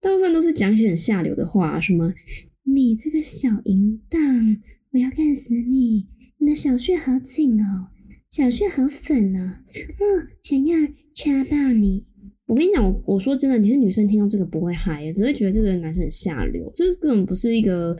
[0.00, 2.14] 大部分都是讲些很下流的话，什么
[2.64, 4.56] “你这个小淫荡，
[4.92, 6.06] 我要干死你！
[6.38, 7.88] 你的小穴好紧哦，
[8.30, 9.56] 小穴好粉哦，
[9.98, 10.04] 哦，
[10.42, 10.78] 想要
[11.14, 12.06] 掐爆你！”
[12.48, 17.94] 我跟你讲，我我说真的，你是女生听到这个不会嗨，只会觉得这个男生很下流，这根本不是一个，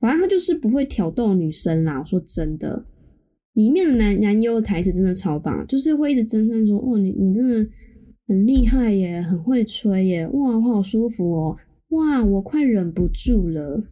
[0.00, 2.00] 反正他就是不会挑逗女生啦。
[2.00, 2.86] 我说真的。
[3.60, 7.66] 里面的男男优台词真的超棒，就是会一直称赞说：“哦，你你真的
[8.26, 11.56] 很厉害耶，很会吹耶，哇，我好舒服哦，
[11.90, 13.84] 哇，我快忍不住了。”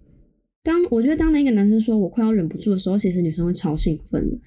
[0.65, 4.39] 当我觉得当那个男生说我快要忍不住的时候，其实女生会超兴奋的，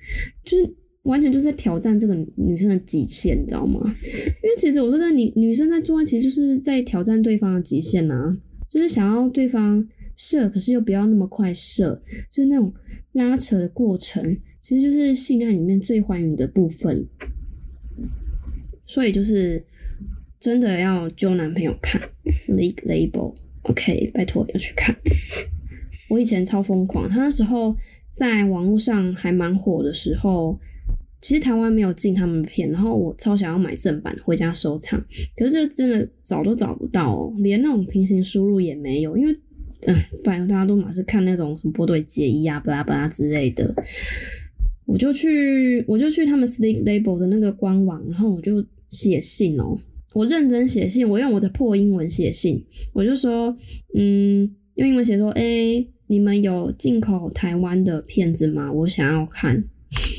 [0.44, 3.80] 就是完全就是在挑战这个女生的极限，你知道吗？
[4.04, 8.36] 因为其实我觉得女女生在做爱，其实就是在挑战对方的极限呐，
[8.70, 12.74] 就是想要对方射，可是又不要那么快射，就是那种
[13.14, 14.38] 拉扯的过程。
[14.62, 17.08] 其实就是性爱里面最欢愉的部分，
[18.86, 19.66] 所以就是
[20.40, 22.00] 真的要揪男朋友看
[22.54, 24.96] 《League Label》，OK，拜托要去看。
[26.10, 27.76] 我以前超疯狂，他那时候
[28.10, 30.60] 在网络上还蛮火的时候，
[31.22, 35.04] 其实台湾没有进他们的片，然后我超想要买正版回家收藏，
[35.36, 39.32] 可是真的找都找不到，连那种平行输入也没有，因为
[39.88, 43.74] 嗯，反正大家都马是看那种什么波对结衣啊、巴拉巴拉之类的。
[44.92, 49.80] 我就去，我就去他们 Sleep Label 的那个官网，然后我就写信哦，
[50.14, 53.56] 我认真写信，我用我的破英文写信，我就说，
[53.98, 58.70] 嗯，用英文写说，哎，你们有进口台湾的片子吗？
[58.70, 59.64] 我想要看，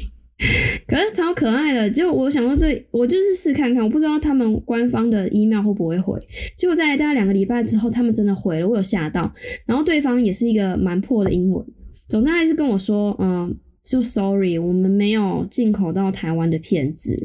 [0.88, 6.18] 可是超可爱的，就我想说这，我就是试看看，我不知道他们官方的 email 会不会回，
[6.56, 9.30] 结果在大概两个礼拜之后，他们真的回了，我有吓到，
[9.66, 11.62] 然后对方也是一个蛮破的英文，
[12.08, 13.54] 总之他就跟我说，嗯。
[13.82, 17.16] 就 sorry，我们没有进口到台湾的片子，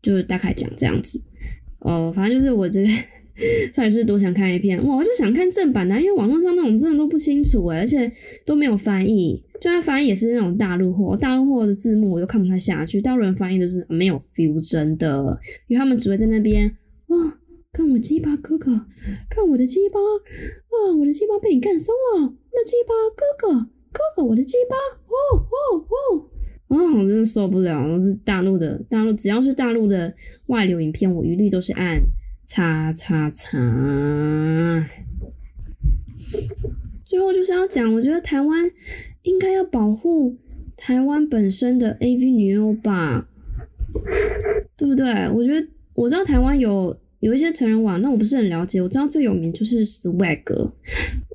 [0.00, 1.22] 就是大概讲这样子。
[1.80, 2.88] 哦，反正就是我这个
[3.74, 8.10] 到底是多想看一片，哇，我就想看正版的，因为网络上那种真的都不清楚诶，而且
[8.44, 16.76] 都没有翻译，就算翻译也是那种大陆货，大陆货的字幕我又看不太下去，大陆人翻译都是没有 feel 真的，因为他们只会在那边
[17.08, 17.38] 哇，
[17.72, 18.86] 看我鸡巴哥哥，
[19.28, 23.70] 看我的鸡巴，哇，我的鸡巴被你干松了，那鸡巴哥哥。
[23.96, 24.76] 哥哥，我的鸡巴！
[25.08, 26.76] 哦哦哦！
[26.76, 27.80] 啊，我真的受不了！
[27.80, 30.12] 我是大陆的，大陆只要是大陆的
[30.46, 32.02] 外流影片，我一律都是按
[32.44, 33.58] 叉叉叉。
[37.04, 38.70] 最后就是要讲，我觉得台湾
[39.22, 40.36] 应该要保护
[40.76, 43.28] 台湾本身的 AV 女优吧。
[44.76, 45.06] 对不对？
[45.30, 48.82] 我觉得我知道台湾有有一些成人网，那我不是很了解。
[48.82, 50.70] 我知道最有名就是 Swag，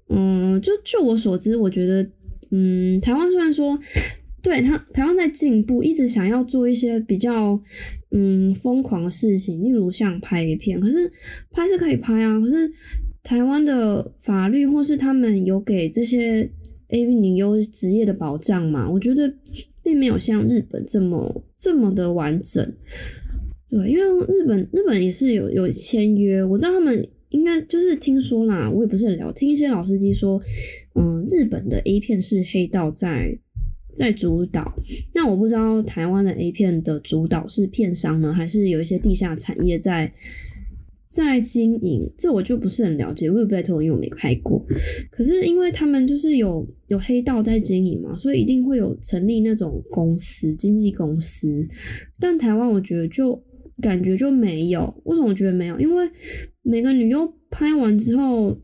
[0.09, 2.07] 嗯，就就我所知，我觉得，
[2.51, 3.79] 嗯，台湾虽然说
[4.41, 7.59] 对他台湾在进步，一直想要做一些比较
[8.11, 11.11] 嗯疯狂的事情，例如像拍一片，可是
[11.51, 12.71] 拍是可以拍啊，可是
[13.23, 16.49] 台湾的法律或是他们有给这些
[16.89, 18.89] AV 女优职业的保障嘛？
[18.89, 19.31] 我觉得
[19.83, 22.73] 并没有像日本这么这么的完整。
[23.69, 30.37] 对，因为日本日本也是有有签约，我知道他们应该就是听说啦，我也不是很了，听一些老司机说，
[30.95, 33.37] 嗯，日本的 A 片是黑道在
[33.95, 34.73] 在主导，
[35.13, 40.13] 那我不知道台湾的 A 片的主导是片商呢，还是有一些地下产业在
[41.05, 44.65] 在经营，这我就不是很了解，我也不太懂，因为我没拍过。
[45.09, 51.67] 可是因为他们就是有有黑道在经营嘛，所以一定会有成立那种公司，经纪公司。
[52.19, 53.41] 但台湾我觉得就。
[53.81, 55.79] 感觉就没有，为什么我觉得没有？
[55.79, 56.07] 因为
[56.61, 58.55] 每个女优拍完之后，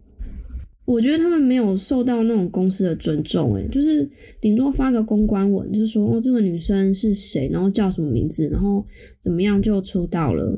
[0.87, 8.85] 我觉得他们没有受到那种公司的尊重，诶，就是顶多发个公关文，就是说哦，这个女生是谁，然后叫什么名字，然后
[9.21, 10.57] 怎么样就出道了，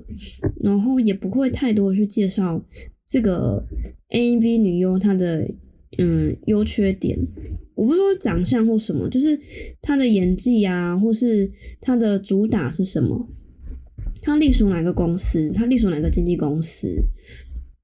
[0.61, 2.63] 然后也不会太多去介绍
[3.07, 3.65] 这个
[4.09, 5.49] A V 女优她的
[5.97, 7.17] 嗯优缺点。
[7.73, 9.35] 我不是说长相或什么，就是
[9.81, 13.27] 她的演技啊，或是她的主打是什么。
[14.21, 15.49] 她隶属哪个公司？
[15.55, 16.87] 她隶属哪个经纪公司？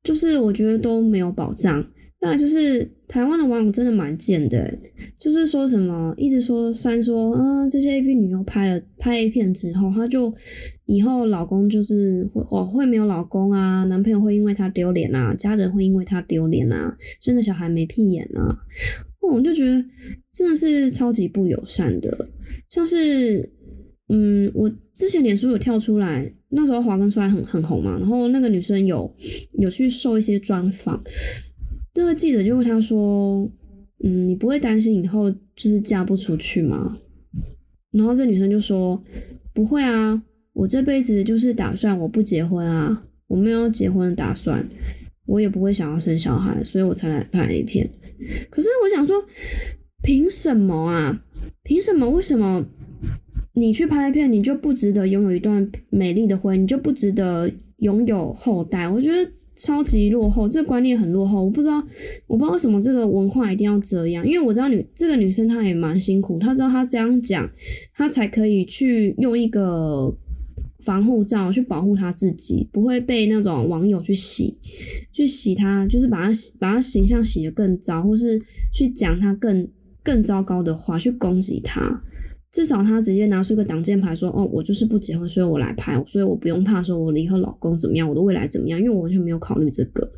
[0.04, 1.84] 就是我觉得都没有保障。
[2.32, 4.74] 那就是台湾的网友真的蛮贱的，
[5.20, 10.34] 就是说什么一直说，虽然说啊，这些 A V 女优拍了拍 A 片之后，她就
[10.86, 18.58] 以后老公就是会哦会没有老公啊，男朋友会因为她丢脸啊，家人会因为她丢脸啊，生的小孩没屁眼啊，
[19.34, 19.84] 我就觉得
[20.34, 22.30] 真的是超级不友善的，
[22.70, 23.52] 像是。
[24.08, 29.12] 嗯，我之前脸书有跳出来，那时候华根出来很很红嘛，然后那个女生有
[29.54, 31.04] 有去受一些专访，
[31.96, 33.50] 那个记者就问她说
[34.04, 36.98] ：“嗯，你不会担心以后就是嫁不出去吗？”
[37.92, 39.02] 然后这女生就说
[39.54, 40.22] ：“不会啊，
[40.54, 44.68] 我这辈子就是打算我不结婚啊，我没有结婚的打算，
[45.26, 47.90] 我也不会想要生小孩，所以我才来拍 A 片。
[48.50, 49.24] 可是我想说，
[50.04, 51.24] 凭什么啊？
[51.64, 52.10] 凭什么？
[52.10, 52.66] 为什么？”
[53.58, 58.88] 你去拍片，你就不值得拥有一段美丽的婚姻，你就不值得拥有后代。
[58.88, 61.44] 我觉得超级落后，这个观念很落后。
[61.44, 61.84] 我不知道，
[62.28, 64.26] 我不知道为什么这个文化一定要这样。
[64.26, 67.50] 因为我知道女这个女生她也蛮辛苦，她知道她这样讲，
[67.94, 70.16] 她才可以去用一个
[70.80, 74.56] 防护罩去保护她自己，不会被那种网友去洗，
[75.12, 78.42] 去洗她，就是把她把她形象洗得更糟，或是
[78.74, 79.68] 去讲她更
[80.04, 82.02] 更糟糕的话，去攻击她。
[82.56, 90.10] 至少他直接拿出个挡箭牌说：“哦，我就是不结婚，所以我来拍，所以我不用怕说我离婚老公怎么样，我的未来怎么样，因为我完全没有考虑这个。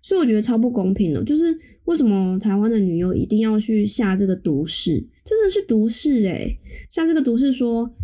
[0.00, 5.06] 所以我觉得超不公平的，就是为什么台湾的女优一定要去下这个毒誓？
[5.26, 6.56] 真的是毒誓诶，
[6.88, 7.94] 下这个毒誓说，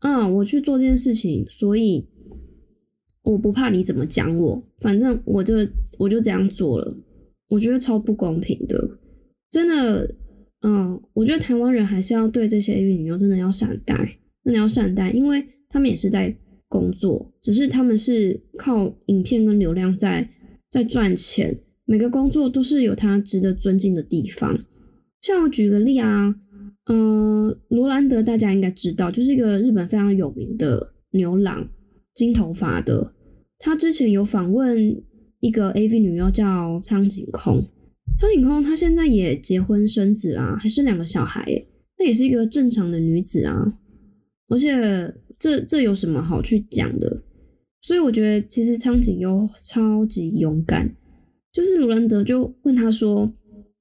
[0.00, 2.06] 嗯，我去做这件事情，所以
[3.22, 5.54] 我不怕你怎么讲我，反正我就
[5.98, 6.94] 我就这样做了。
[7.48, 8.98] 我觉得超不公平的，
[9.50, 10.14] 真的。”
[10.62, 13.94] 嗯，我觉得台湾人还是要对这些 AV 女优真的要善待，
[14.44, 16.36] 真的要善待，因为他们也是在
[16.68, 20.28] 工作，只是他们是靠影片跟流量在
[20.68, 21.58] 在赚钱。
[21.86, 24.58] 每个工作都是有他值得尊敬的地方。
[25.22, 26.34] 像我举个例啊，
[26.86, 31.68] 嗯，罗兰德大家应该知道，就是一个日本非常有名的牛郎，
[32.14, 33.12] 金头发的。
[33.58, 35.02] 他之前有访问
[35.40, 37.66] 一个 AV 女优叫苍井空。
[38.18, 41.46] 苍井空她现在也结婚生子啦，还生两个小孩，
[41.98, 43.74] 那也是一个正常的女子啊。
[44.48, 47.22] 而且这这有什么好去讲的？
[47.82, 50.94] 所以我觉得其实苍井优超级勇敢。
[51.52, 53.32] 就是卢兰德就问他说：“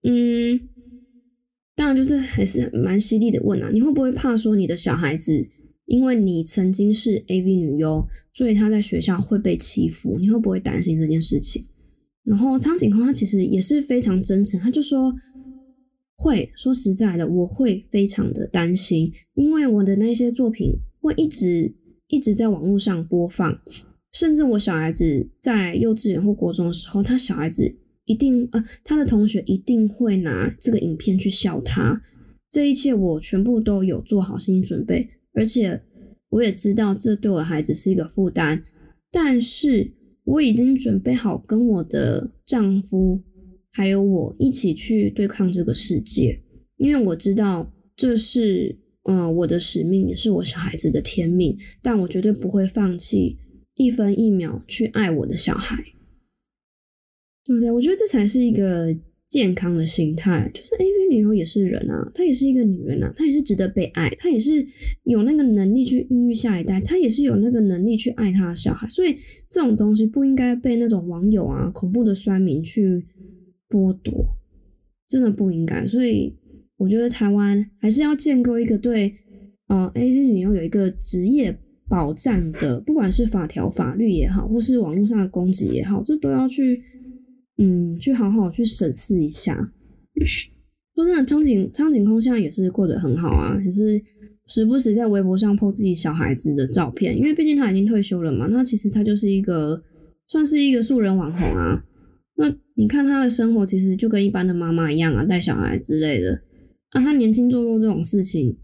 [0.02, 0.60] 嗯，
[1.76, 5.46] 当然就是还是蛮犀利的问啊，你会不会怕说你的小孩子
[5.86, 10.18] 因为你曾经是 AV 女优，所以他在学校会被欺负？
[10.20, 11.66] 你会不会担心这件事情？”
[12.30, 15.12] 然后苍井空他其实也是非常真诚，他就说
[16.16, 21.74] 会说实在的，我会非常的担心，因为我的那些作品会一直
[22.08, 23.60] 一直在网络上播放，
[24.14, 27.76] 甚至我小孩子在幼稚园或国中的时候，他小孩子
[28.06, 32.00] 一定呃他的同学一定会拿这个影片去笑他，
[32.52, 35.82] 这一切我全部都有做好心理准备，而且
[36.30, 38.62] 我也知道这对我的孩子是一个负担，
[39.12, 39.94] 但是。
[40.30, 43.20] 我已经准备好跟我的丈夫
[43.72, 46.40] 还有我一起去对抗这个世界，
[46.78, 53.38] 因为我知道这是嗯，我的使命也是我小孩子的天命，但我绝对不会放弃
[53.76, 55.84] 一分一秒去爱我的小孩，
[57.46, 57.72] 对不对？
[57.72, 58.96] 我觉得这才是一个
[59.30, 60.50] 健康的心态。
[60.54, 64.66] 就是 A V 女优也是人啊，她也是一个女人啊，她也是值得被爱，她也是
[65.04, 68.88] 有那个能力去孕育下一代，她也是有那个能力去爱她的小孩。
[68.90, 69.16] 所以
[69.50, 73.06] 这种东西不应该被那种网友啊、恐怖的酸民去
[73.70, 74.26] 剥夺，
[75.08, 75.86] 真的不应该。
[75.86, 76.36] 所以。
[76.80, 79.14] 我觉得台湾还是要建构一个对
[79.68, 81.54] 呃 A V 女优有一个职业
[81.90, 86.82] 保障的，不管是法条法律也好，或是网络上的攻击也好，这都要去
[87.60, 89.72] 嗯去好好去审视一下。
[90.96, 94.02] 说真的，苍井苍井空现在也是过得很好啊，也是
[94.48, 98.48] 时不时在微博上 po 自己小孩子的照片，因为毕竟他已经退休了嘛。
[98.48, 99.84] 那其实他就是一个
[100.28, 101.84] 算是一个素人网红啊。
[102.36, 106.42] 那你看他的生活，其实就跟一般的妈妈一样啊，带小孩之类的。
[106.90, 108.58] 啊，他年轻做过这种事情，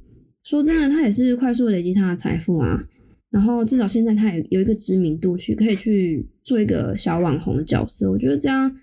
[0.44, 2.84] 说真的，他也是快速累积他的财富啊。
[3.30, 8.10] 然后至少现在他也有一个知名度，去可以去做一个小网红的角色。
[8.10, 8.74] 我觉得这样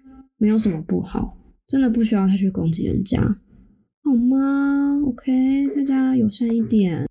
[0.43, 1.39] 没有什么不好，
[1.69, 3.21] 真的不需要他去攻击人家，
[4.03, 7.07] 好吗？OK，大家友善一点。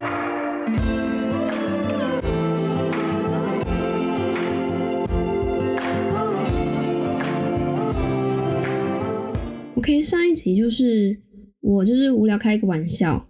[9.75, 11.21] OK，上一集就是。
[11.61, 13.29] 我就是无聊开一个玩笑，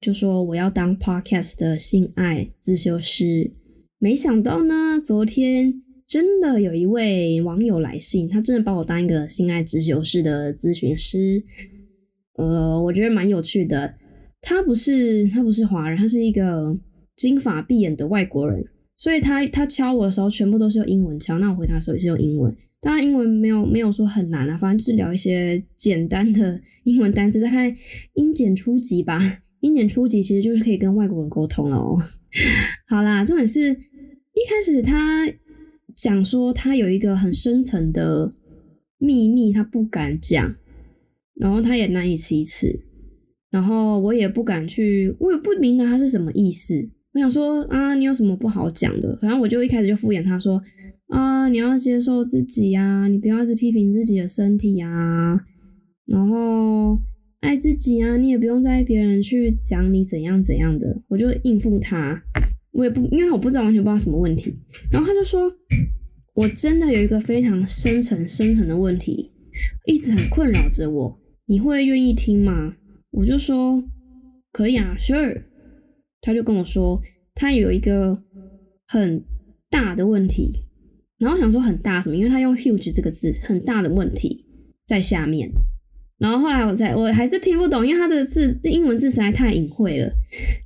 [0.00, 3.52] 就说我要当 podcast 的性爱自修师。
[3.98, 11.42] 没想到呢，昨天真的有一位网友来信，他真的把我当一个性爱自修室的咨询师。
[12.34, 13.94] 呃，我觉得蛮有趣的。
[14.40, 16.78] 他不是他不是华人，他是一个
[17.16, 18.64] 金发碧眼的外国人，
[18.96, 22.54] 所以他他敲我的时候全部都是用英文敲，那我回答的时候也是用英文。
[22.80, 27.74] 当然，英文没有没有说很难啊，反正就是聊一些简单的英文单词，大概
[28.12, 29.42] 英检初级吧。
[29.60, 32.00] 英检初级其实就是可以跟外国人沟通了哦。
[32.86, 35.26] 好啦，重点是一开始他
[35.96, 38.34] 讲说他有一个很深层的
[38.98, 40.54] 秘密，他不敢讲，
[41.34, 42.80] 然后他也难以启齿，
[43.50, 46.90] 然后我也不敢去，我也不明白他是什么意思。
[47.14, 49.18] 我想说啊，你有什么不好讲的？
[49.20, 50.62] 反正我就一开始就敷衍他说。
[51.08, 55.40] 啊，你要接受自己呀，你不要一直批评自己的身体呀，
[56.04, 56.98] 然后
[57.38, 61.00] 爱自己啊，你也不用在意别人去讲你怎样怎样的。
[61.06, 62.20] 我就应付他，
[62.76, 64.54] 我也不因为我不知道完全不知道什么问题，
[64.92, 65.50] 然后他就说，
[66.34, 69.32] 我真的有一个非常深层深层的问题，
[69.86, 72.74] 一直很困扰着我，你会愿意听吗？
[73.12, 73.82] 我就说
[74.52, 75.42] 可以啊，Sure。
[76.20, 77.00] 他就跟我说，
[77.34, 78.22] 他有一个
[78.86, 79.24] 很
[79.70, 80.52] 大的问题。
[81.18, 84.44] 然后想说很大什么，因为他用 huge 这个字，很大的问题
[84.86, 85.50] 在下面。
[86.18, 90.12] 然后后来我在我还是听不懂，因为他的字英文字实在太隐晦了。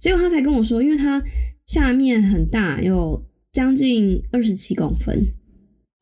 [0.01, 1.23] 结果他才跟我说，因为他
[1.71, 5.25] 下面很大，有将近二十七公分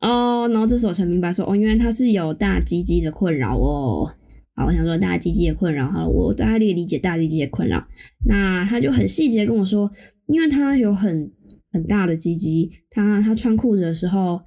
[0.01, 0.49] 哦。
[0.51, 4.11] 然后这时候才明白说，哦，因为他是有大鸡鸡的困扰哦。
[4.55, 7.87] 好，我想说大鸡鸡的困扰，好了，我大概可以理解大鸡鸡的困扰。
[8.25, 9.91] 那他就很细节跟我说，
[10.25, 11.31] 因为他有很。
[11.71, 14.41] 很大的鸡鸡，他他穿裤子的时候，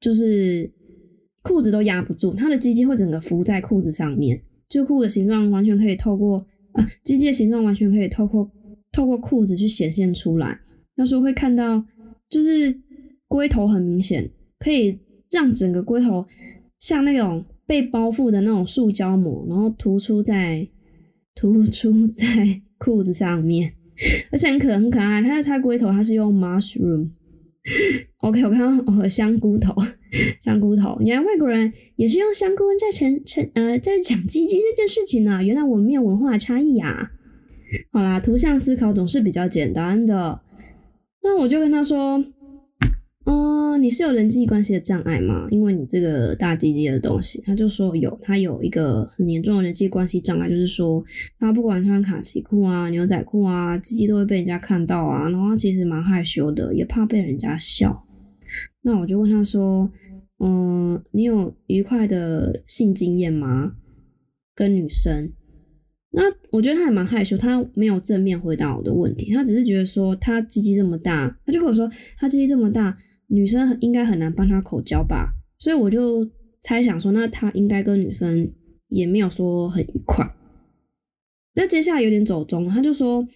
[0.00, 0.72] 就是
[1.42, 6.38] 裤子都压不住，他的鸡鸡会整个浮在裤子上面，就裤子形状完全可以透过
[6.72, 8.50] 啊，鸡鸡的形状完全可以透过
[8.90, 10.58] 透过裤子去显现出来。
[10.96, 11.84] 那时候会看到，
[12.28, 12.80] 就是
[13.28, 14.98] 龟头很明显，可以
[15.30, 16.26] 让整个龟头
[16.78, 20.68] 像那种被包覆的那种塑胶膜，然后突出在
[21.34, 23.74] 突出在 裤子上面。
[24.32, 29.72] 而且很可很可爱，它的它龟头它是用 mushroom，OK， 我看到哦香菇头，
[30.40, 37.12] 香菇头，原来外国人也是用香菇在成成呃在讲鸡鸡这件事情呢，原来我们没有文化差异啊。
[37.92, 40.40] 好啦，图像思考总是比较简单的，
[41.22, 42.24] 那我就跟他说。
[43.24, 45.46] 嗯，你是有人际关系的障碍吗？
[45.48, 51.04] 因为你这个大鸡鸡的东西，他就说有，他有一个很严重的人际关系障碍，就是说
[51.38, 58.04] 他不管穿卡其裤啊、牛仔裤啊，鸡鸡都会被人家看到啊，然后他其实蛮害羞的，也怕被人家笑。
[58.82, 59.88] 那我就问他说，
[60.40, 63.76] 嗯，你有愉快的性经验吗？
[64.52, 65.30] 跟女生？
[66.12, 72.96] 那我觉得他也蛮害羞，他没有正面回答我的问题，他只是觉得说他鸡鸡这么大，他就会说他鸡鸡这么大。
[73.28, 78.52] 女生应该很难帮他口交吧，所以我就猜想说，那他应该跟女生
[78.88, 80.30] 也没有说很愉快。
[81.54, 83.26] 那接下来有点走中，他就说：“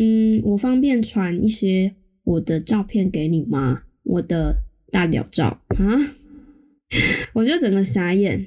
[0.00, 1.94] 嗯，我方便传一些
[2.24, 3.82] 我的照片给你吗？
[4.04, 4.56] 我的
[4.90, 6.16] 大屌照啊！”
[7.34, 8.46] 我就整个傻眼。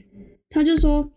[0.49, 1.11] 他就说：“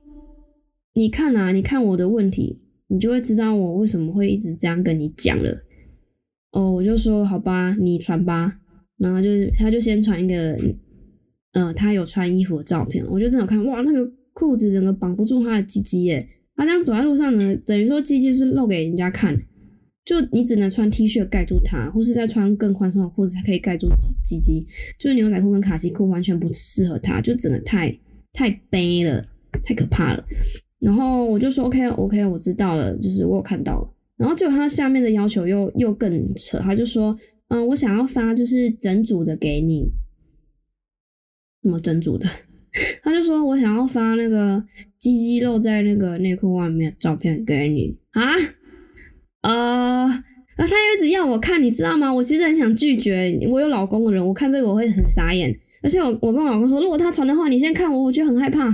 [1.00, 5.62] 你看啊，你看我的问题，你就会知道我为什么会一直这样跟你讲了。
[6.52, 8.58] 哦，我就说好吧，你传吧。
[8.98, 10.54] 然后就是他就先传一个，
[11.52, 16.28] 呃，他有穿衣服的照片，我就正好看，哇，那个裤子整个绑不住他的鸡鸡耶。
[16.54, 19.34] 他这样走在路上呢，等于说鸡鸡是露给人家看，
[20.04, 23.88] 就你只能穿 T 恤盖住它，或是再穿更宽松的裤子才可以盖住
[24.22, 24.60] 鸡鸡。
[24.98, 27.98] 就是牛仔裤跟卡其裤完全不适合他，就整个太
[28.34, 29.26] 太悲了，
[29.64, 30.22] 太可怕了。
[30.80, 33.88] 然后我就说 OK OK，我知道了，就是我有看到了。
[34.16, 37.14] 然后结果他下面的要求又又更扯，他就说，
[37.48, 39.90] 嗯，我想要发就是整组的给你，
[41.62, 42.26] 什么整组的？
[43.02, 44.62] 他就说我想要发那个
[44.98, 48.32] 鸡鸡露在那个内裤外面照片给你啊，
[49.42, 50.06] 呃，
[50.56, 52.12] 那他一直要我看，你知道吗？
[52.12, 55.58] 我其实很想拒绝，我有老公的人，我看这个我会很傻眼。
[55.82, 58.70] 而且我我跟我老公说，如果他传的话，你先看我，我觉得很害怕。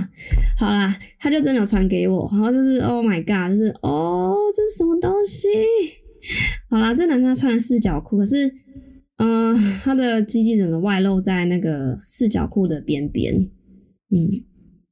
[0.59, 5.47] 好啦，他就真的传给我，然后就是 Oh my God，就是哦，这是什么东西？
[6.69, 8.51] 好啦，这男生穿四角裤，可是
[9.17, 13.35] 嗯，他的鸡鸡整个外露在那个四角裤的边边。
[14.09, 14.29] 嗯，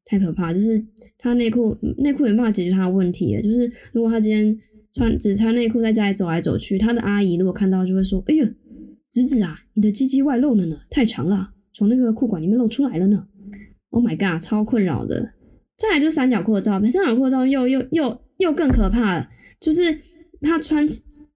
[0.05, 0.85] 太可怕，就是
[1.17, 3.39] 他内裤内裤没办法解决他的问题。
[3.41, 4.57] 就是如果他今天
[4.93, 8.47] 穿只穿内裤在家里走来走去，他的阿姨如果看到就会说：“哎呀，
[9.09, 13.27] 子子啊，你的鸡鸡外露了呢，太长了，从那个裤管里面露出来了呢。
[13.91, 15.33] ”Oh my god，超困扰的。
[15.77, 19.95] 再来就是三角裤的照片，三角裤照片又又又又更可怕了，就是
[20.41, 20.83] 他穿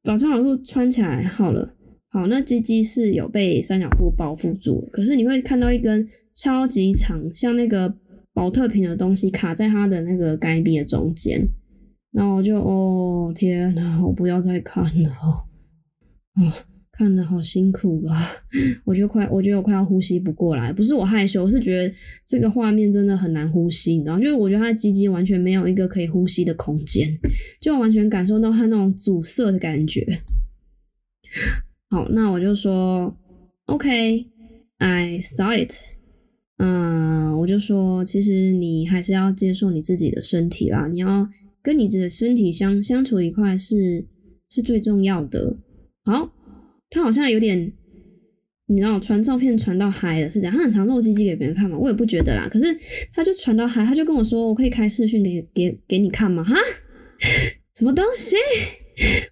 [0.01, 1.75] 把三角裤穿起来好了，
[2.07, 6.09] 好，那鸡鸡是有被三角裤包覆住，可是你会看到一根。
[6.35, 7.93] 超级长，像那个
[8.33, 11.45] 保特瓶的东西卡在他的那个该壁的中间，
[12.13, 15.43] 然后我就哦天哪，我不要再看了，哦，
[16.99, 18.29] 看的好辛苦啊，
[18.83, 21.95] 我就快，我觉得我快要呼吸不过来，不是我害羞，我是觉得
[22.27, 27.09] 这个画面真的很难呼吸，你知道就是我觉得他的鸡鸡完全没有一个可以呼吸的空间，
[27.61, 30.19] 就完全感受到他那种阻塞的感觉。
[31.89, 33.15] 好，那我就说
[33.67, 35.71] ，OK，I saw it。
[36.57, 41.29] 嗯，我就说，其实你还是要接受你自己的身体啦，你要
[41.61, 44.03] 跟你自己的身体相相处一块是
[44.49, 45.55] 是最重要的。
[46.03, 46.29] 好，
[46.89, 47.71] 他好像有点，
[48.67, 52.47] 你知道，传照片传到嗨了是这样，他很常露鸡鸡给别人看嘛，我也不觉得啦。
[52.51, 52.65] 可是
[53.13, 56.43] 他就传到嗨，他就跟我说，我可以开视讯给给给你看吗？
[56.43, 56.55] 哈，
[57.75, 58.35] 什么东西？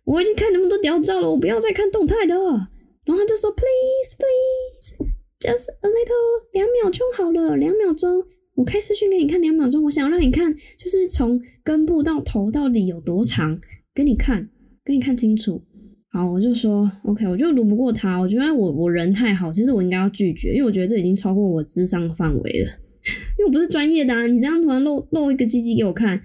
[0.05, 2.36] 我已经看那么多屌照了，我不要再看动态的。
[3.05, 5.14] 然后他就说，please please。
[5.39, 8.24] Just a little，两秒钟好了，两秒钟，
[8.55, 9.84] 我开视讯给你看两秒钟。
[9.84, 13.60] 我想让你看，就是从根部到头到底有多长，
[13.93, 14.49] 给你看，
[14.84, 15.64] 给你看清楚。
[16.18, 18.18] 好，我就说 OK，我就撸不过他。
[18.18, 22.72] 我觉得我我人太好，其实我应该要拒绝，因为我觉得这已经超过我智商范围了。
[23.38, 26.20] 因为我不是专业的啊，你这样突然露露一个鸡鸡给我看，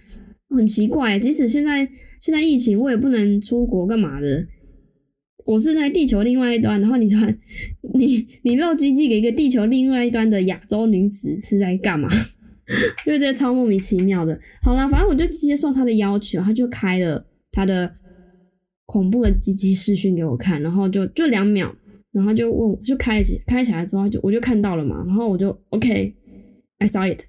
[0.48, 1.18] 很奇怪。
[1.18, 1.86] 即使现在
[2.18, 4.46] 现在疫情，我也不能出国干嘛的。
[5.44, 7.38] 我是在地球另外一端，然后你传
[7.92, 12.08] 你你露鸡鸡给一个地球另外一端的亚洲女子是在干嘛？
[13.06, 14.40] 因为这超莫名其妙的。
[14.62, 17.92] 好啦，反正我就接受他的要求，他就开了他的
[18.92, 21.74] 恐怖的鸡鸡视讯给我看，然后就就两秒，
[22.12, 27.22] 然后就问，就开起开起来之后就我就看到了嘛，然后我就 OK，I saw it，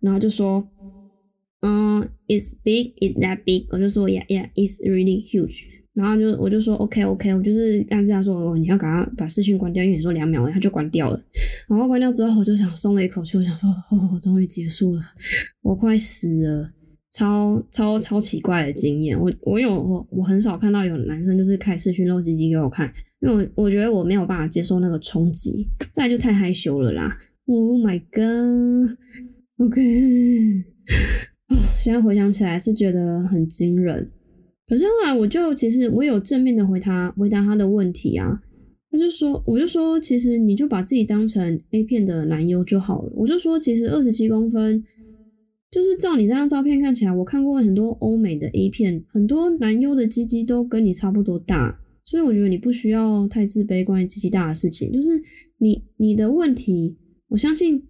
[0.00, 0.66] 然后就说，
[1.60, 3.66] 嗯，It's big, is that big？
[3.68, 5.64] 我就说 Yeah, yeah, it's really huge。
[5.92, 11.22] 然后就我就说 OK OK，我就是按这样说，哦，你要赶快把视讯关掉，因为你说两秒，他就关掉了。
[11.68, 15.02] 然后关掉之后，我就想松了一口气，我想说，哦，终于结束了，
[15.60, 16.70] 我快死了，
[17.12, 19.20] 超超超奇怪的经验。
[19.20, 27.18] 我我有我我很少看到有男生就是开视讯露鸡鸡给我看，因为我我觉得我没有办法接受那个冲击，再就太害羞了啦。
[27.46, 29.80] Oh my god，OK，
[31.50, 34.08] 哦，现在回想起来是觉得很惊人。
[34.68, 38.40] 可是后来我就其实我有正面的回他回答他的问题啊，
[38.88, 43.12] 他就说我就说其实你就把自己当成 A 片的男优就好了。
[43.16, 44.84] 我就说其实二十七公分
[45.70, 54.92] 就是照你这张照片看起来，我看过很多欧美的 A 片，很多男优的鸡鸡都跟你差不多大，所以我觉得你不需要太自卑关于鸡鸡大的事情。
[54.92, 55.10] 就是
[55.58, 56.96] 你你的问题，
[57.28, 57.82] 我相信。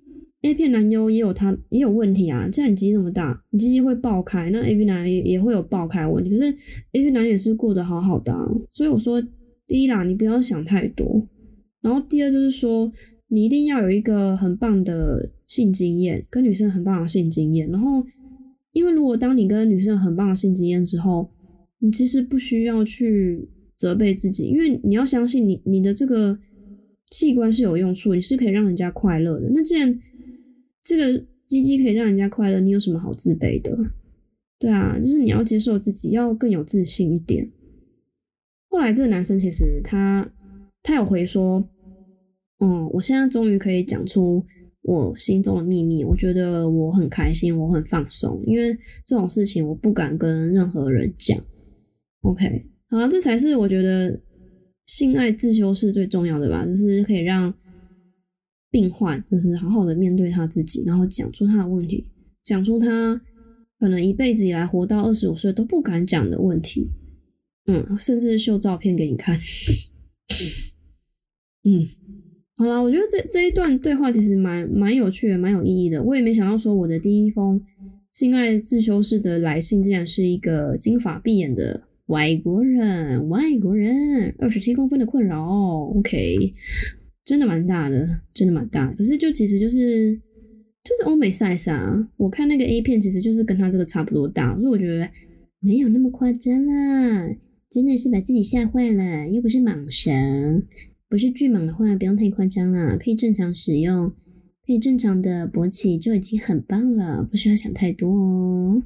[0.42, 6.30] A 片男优也有他也有问题啊，既然你鸡鸡那么大，你鸡鸡会爆开，那 A 片男也也会有爆开问题。
[6.30, 6.44] 可是
[6.92, 8.34] A 片男也是过得好好的，
[8.72, 9.20] 所以我说
[9.66, 11.28] 第一啦，你不要想太多，
[11.82, 12.90] 然后第二就是说，
[13.28, 17.68] 你一定要有一个很棒的性经验，跟女生很棒的性经验。
[17.68, 18.07] 然后，
[18.70, 21.28] 因为如果当你跟女生很棒的性经验之后，
[21.80, 26.38] 你其实不需要去责备自己，因为你要相信你你的这个
[27.11, 29.51] 器官是有用处，你是可以让人家快乐的。
[29.53, 30.01] 那既然
[30.84, 33.76] 这个鸡鸡可以让人家快乐，你有什么好自卑的？
[34.61, 37.51] 对啊，就是你要接受自己，要更有自信一点。
[38.68, 40.30] 后来这个男生其实他
[40.80, 41.68] 他有回说，
[42.61, 44.44] 嗯，我现在终于可以讲出
[44.82, 48.76] 我心中的秘密，我觉得我很开心，我很放松，因为
[49.06, 51.38] 这种事情我不敢跟任何人讲。
[52.22, 54.20] OK，好了，这才是我觉得
[54.86, 57.52] 性爱自修是最重要的吧，就是可以让
[58.70, 62.06] 病患就是好好的面对他自己，然后讲出他的问题，
[62.44, 63.20] 讲出他。
[63.78, 66.86] 可能一辈子以来活到二十五岁都不敢讲的问题，
[67.64, 69.40] 嗯，甚至秀照片给你看，
[71.64, 71.88] 嗯，
[72.61, 76.02] 好啦，我觉得这这一段对话其实蛮蛮有趣的，蛮有意义的。
[76.02, 77.58] 我也没想到说我的第一封
[78.12, 85.42] 性爱自修室的来信，竟然是一个金发碧眼的外国人，外国人，二十七公分的困扰
[85.96, 86.52] ，OK，
[87.24, 88.92] 真的蛮大的，真的蛮大。
[88.92, 90.20] 可是就其实就是。
[90.82, 95.06] 就是欧美 size 啊，我看那个 A 片其实就是跟他这个差不多大，所以我觉得
[95.61, 97.28] 没有那么夸张啦，
[97.70, 100.11] 真的是把自己吓坏了，又不是蟒蛇，
[101.11, 104.11] 不是巨蟒的话不用太夸张啦，可以正常使用，
[104.66, 108.82] 可以正常的勃起就已经很棒了，不需要想太多哦。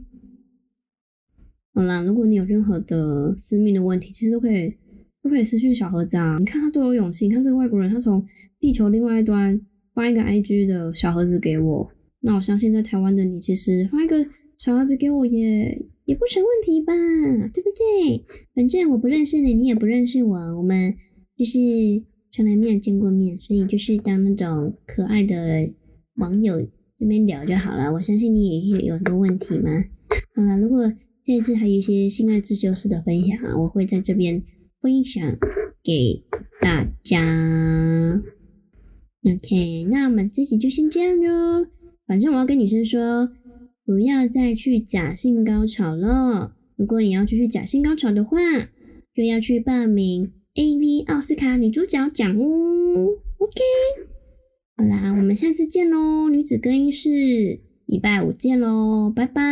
[1.75, 4.75] 好啦，如果你有任何的私密的问题，其实都可以
[5.23, 8.27] 都可以私讯小盒子啊，你看他多有勇气，你看这个外国人，他从
[8.59, 9.61] 地球另外一端。
[9.95, 11.89] 发一个 IG 的小盒子给我，
[12.23, 14.27] 那我相信在台湾的你，其实发一个
[14.59, 16.93] 小盒子给我也也不成问题吧，
[17.53, 18.25] 对不对？
[18.57, 20.93] 反正我不认识你，你也不认识我，我们
[21.37, 21.61] 就是
[22.35, 25.71] 从来没有见过面，所以就是当那种可爱的
[26.17, 26.61] 网友
[26.99, 27.93] 这边聊就好了。
[27.93, 29.71] 我相信你也有很多问题嘛。
[30.35, 30.93] 好了，如果
[31.25, 34.43] 这次还有一些性爱自修式的分享啊，我会在这边
[34.81, 35.23] 分享
[35.85, 36.25] 给
[36.61, 38.21] 大家。
[39.23, 41.69] OK，那我们这集就先这样喽。
[42.05, 43.31] 反正我要跟女生说，
[43.87, 46.57] 不要再去假性高潮了。
[46.75, 48.37] 如果你要继续假性高潮的话，
[49.15, 52.45] 就要去报名 AV 奥斯卡女主角奖哦。
[53.39, 53.61] OK，
[54.77, 57.11] 好啦，我们下次见喽，女子更衣室，
[57.87, 59.43] 礼拜五见喽，拜拜。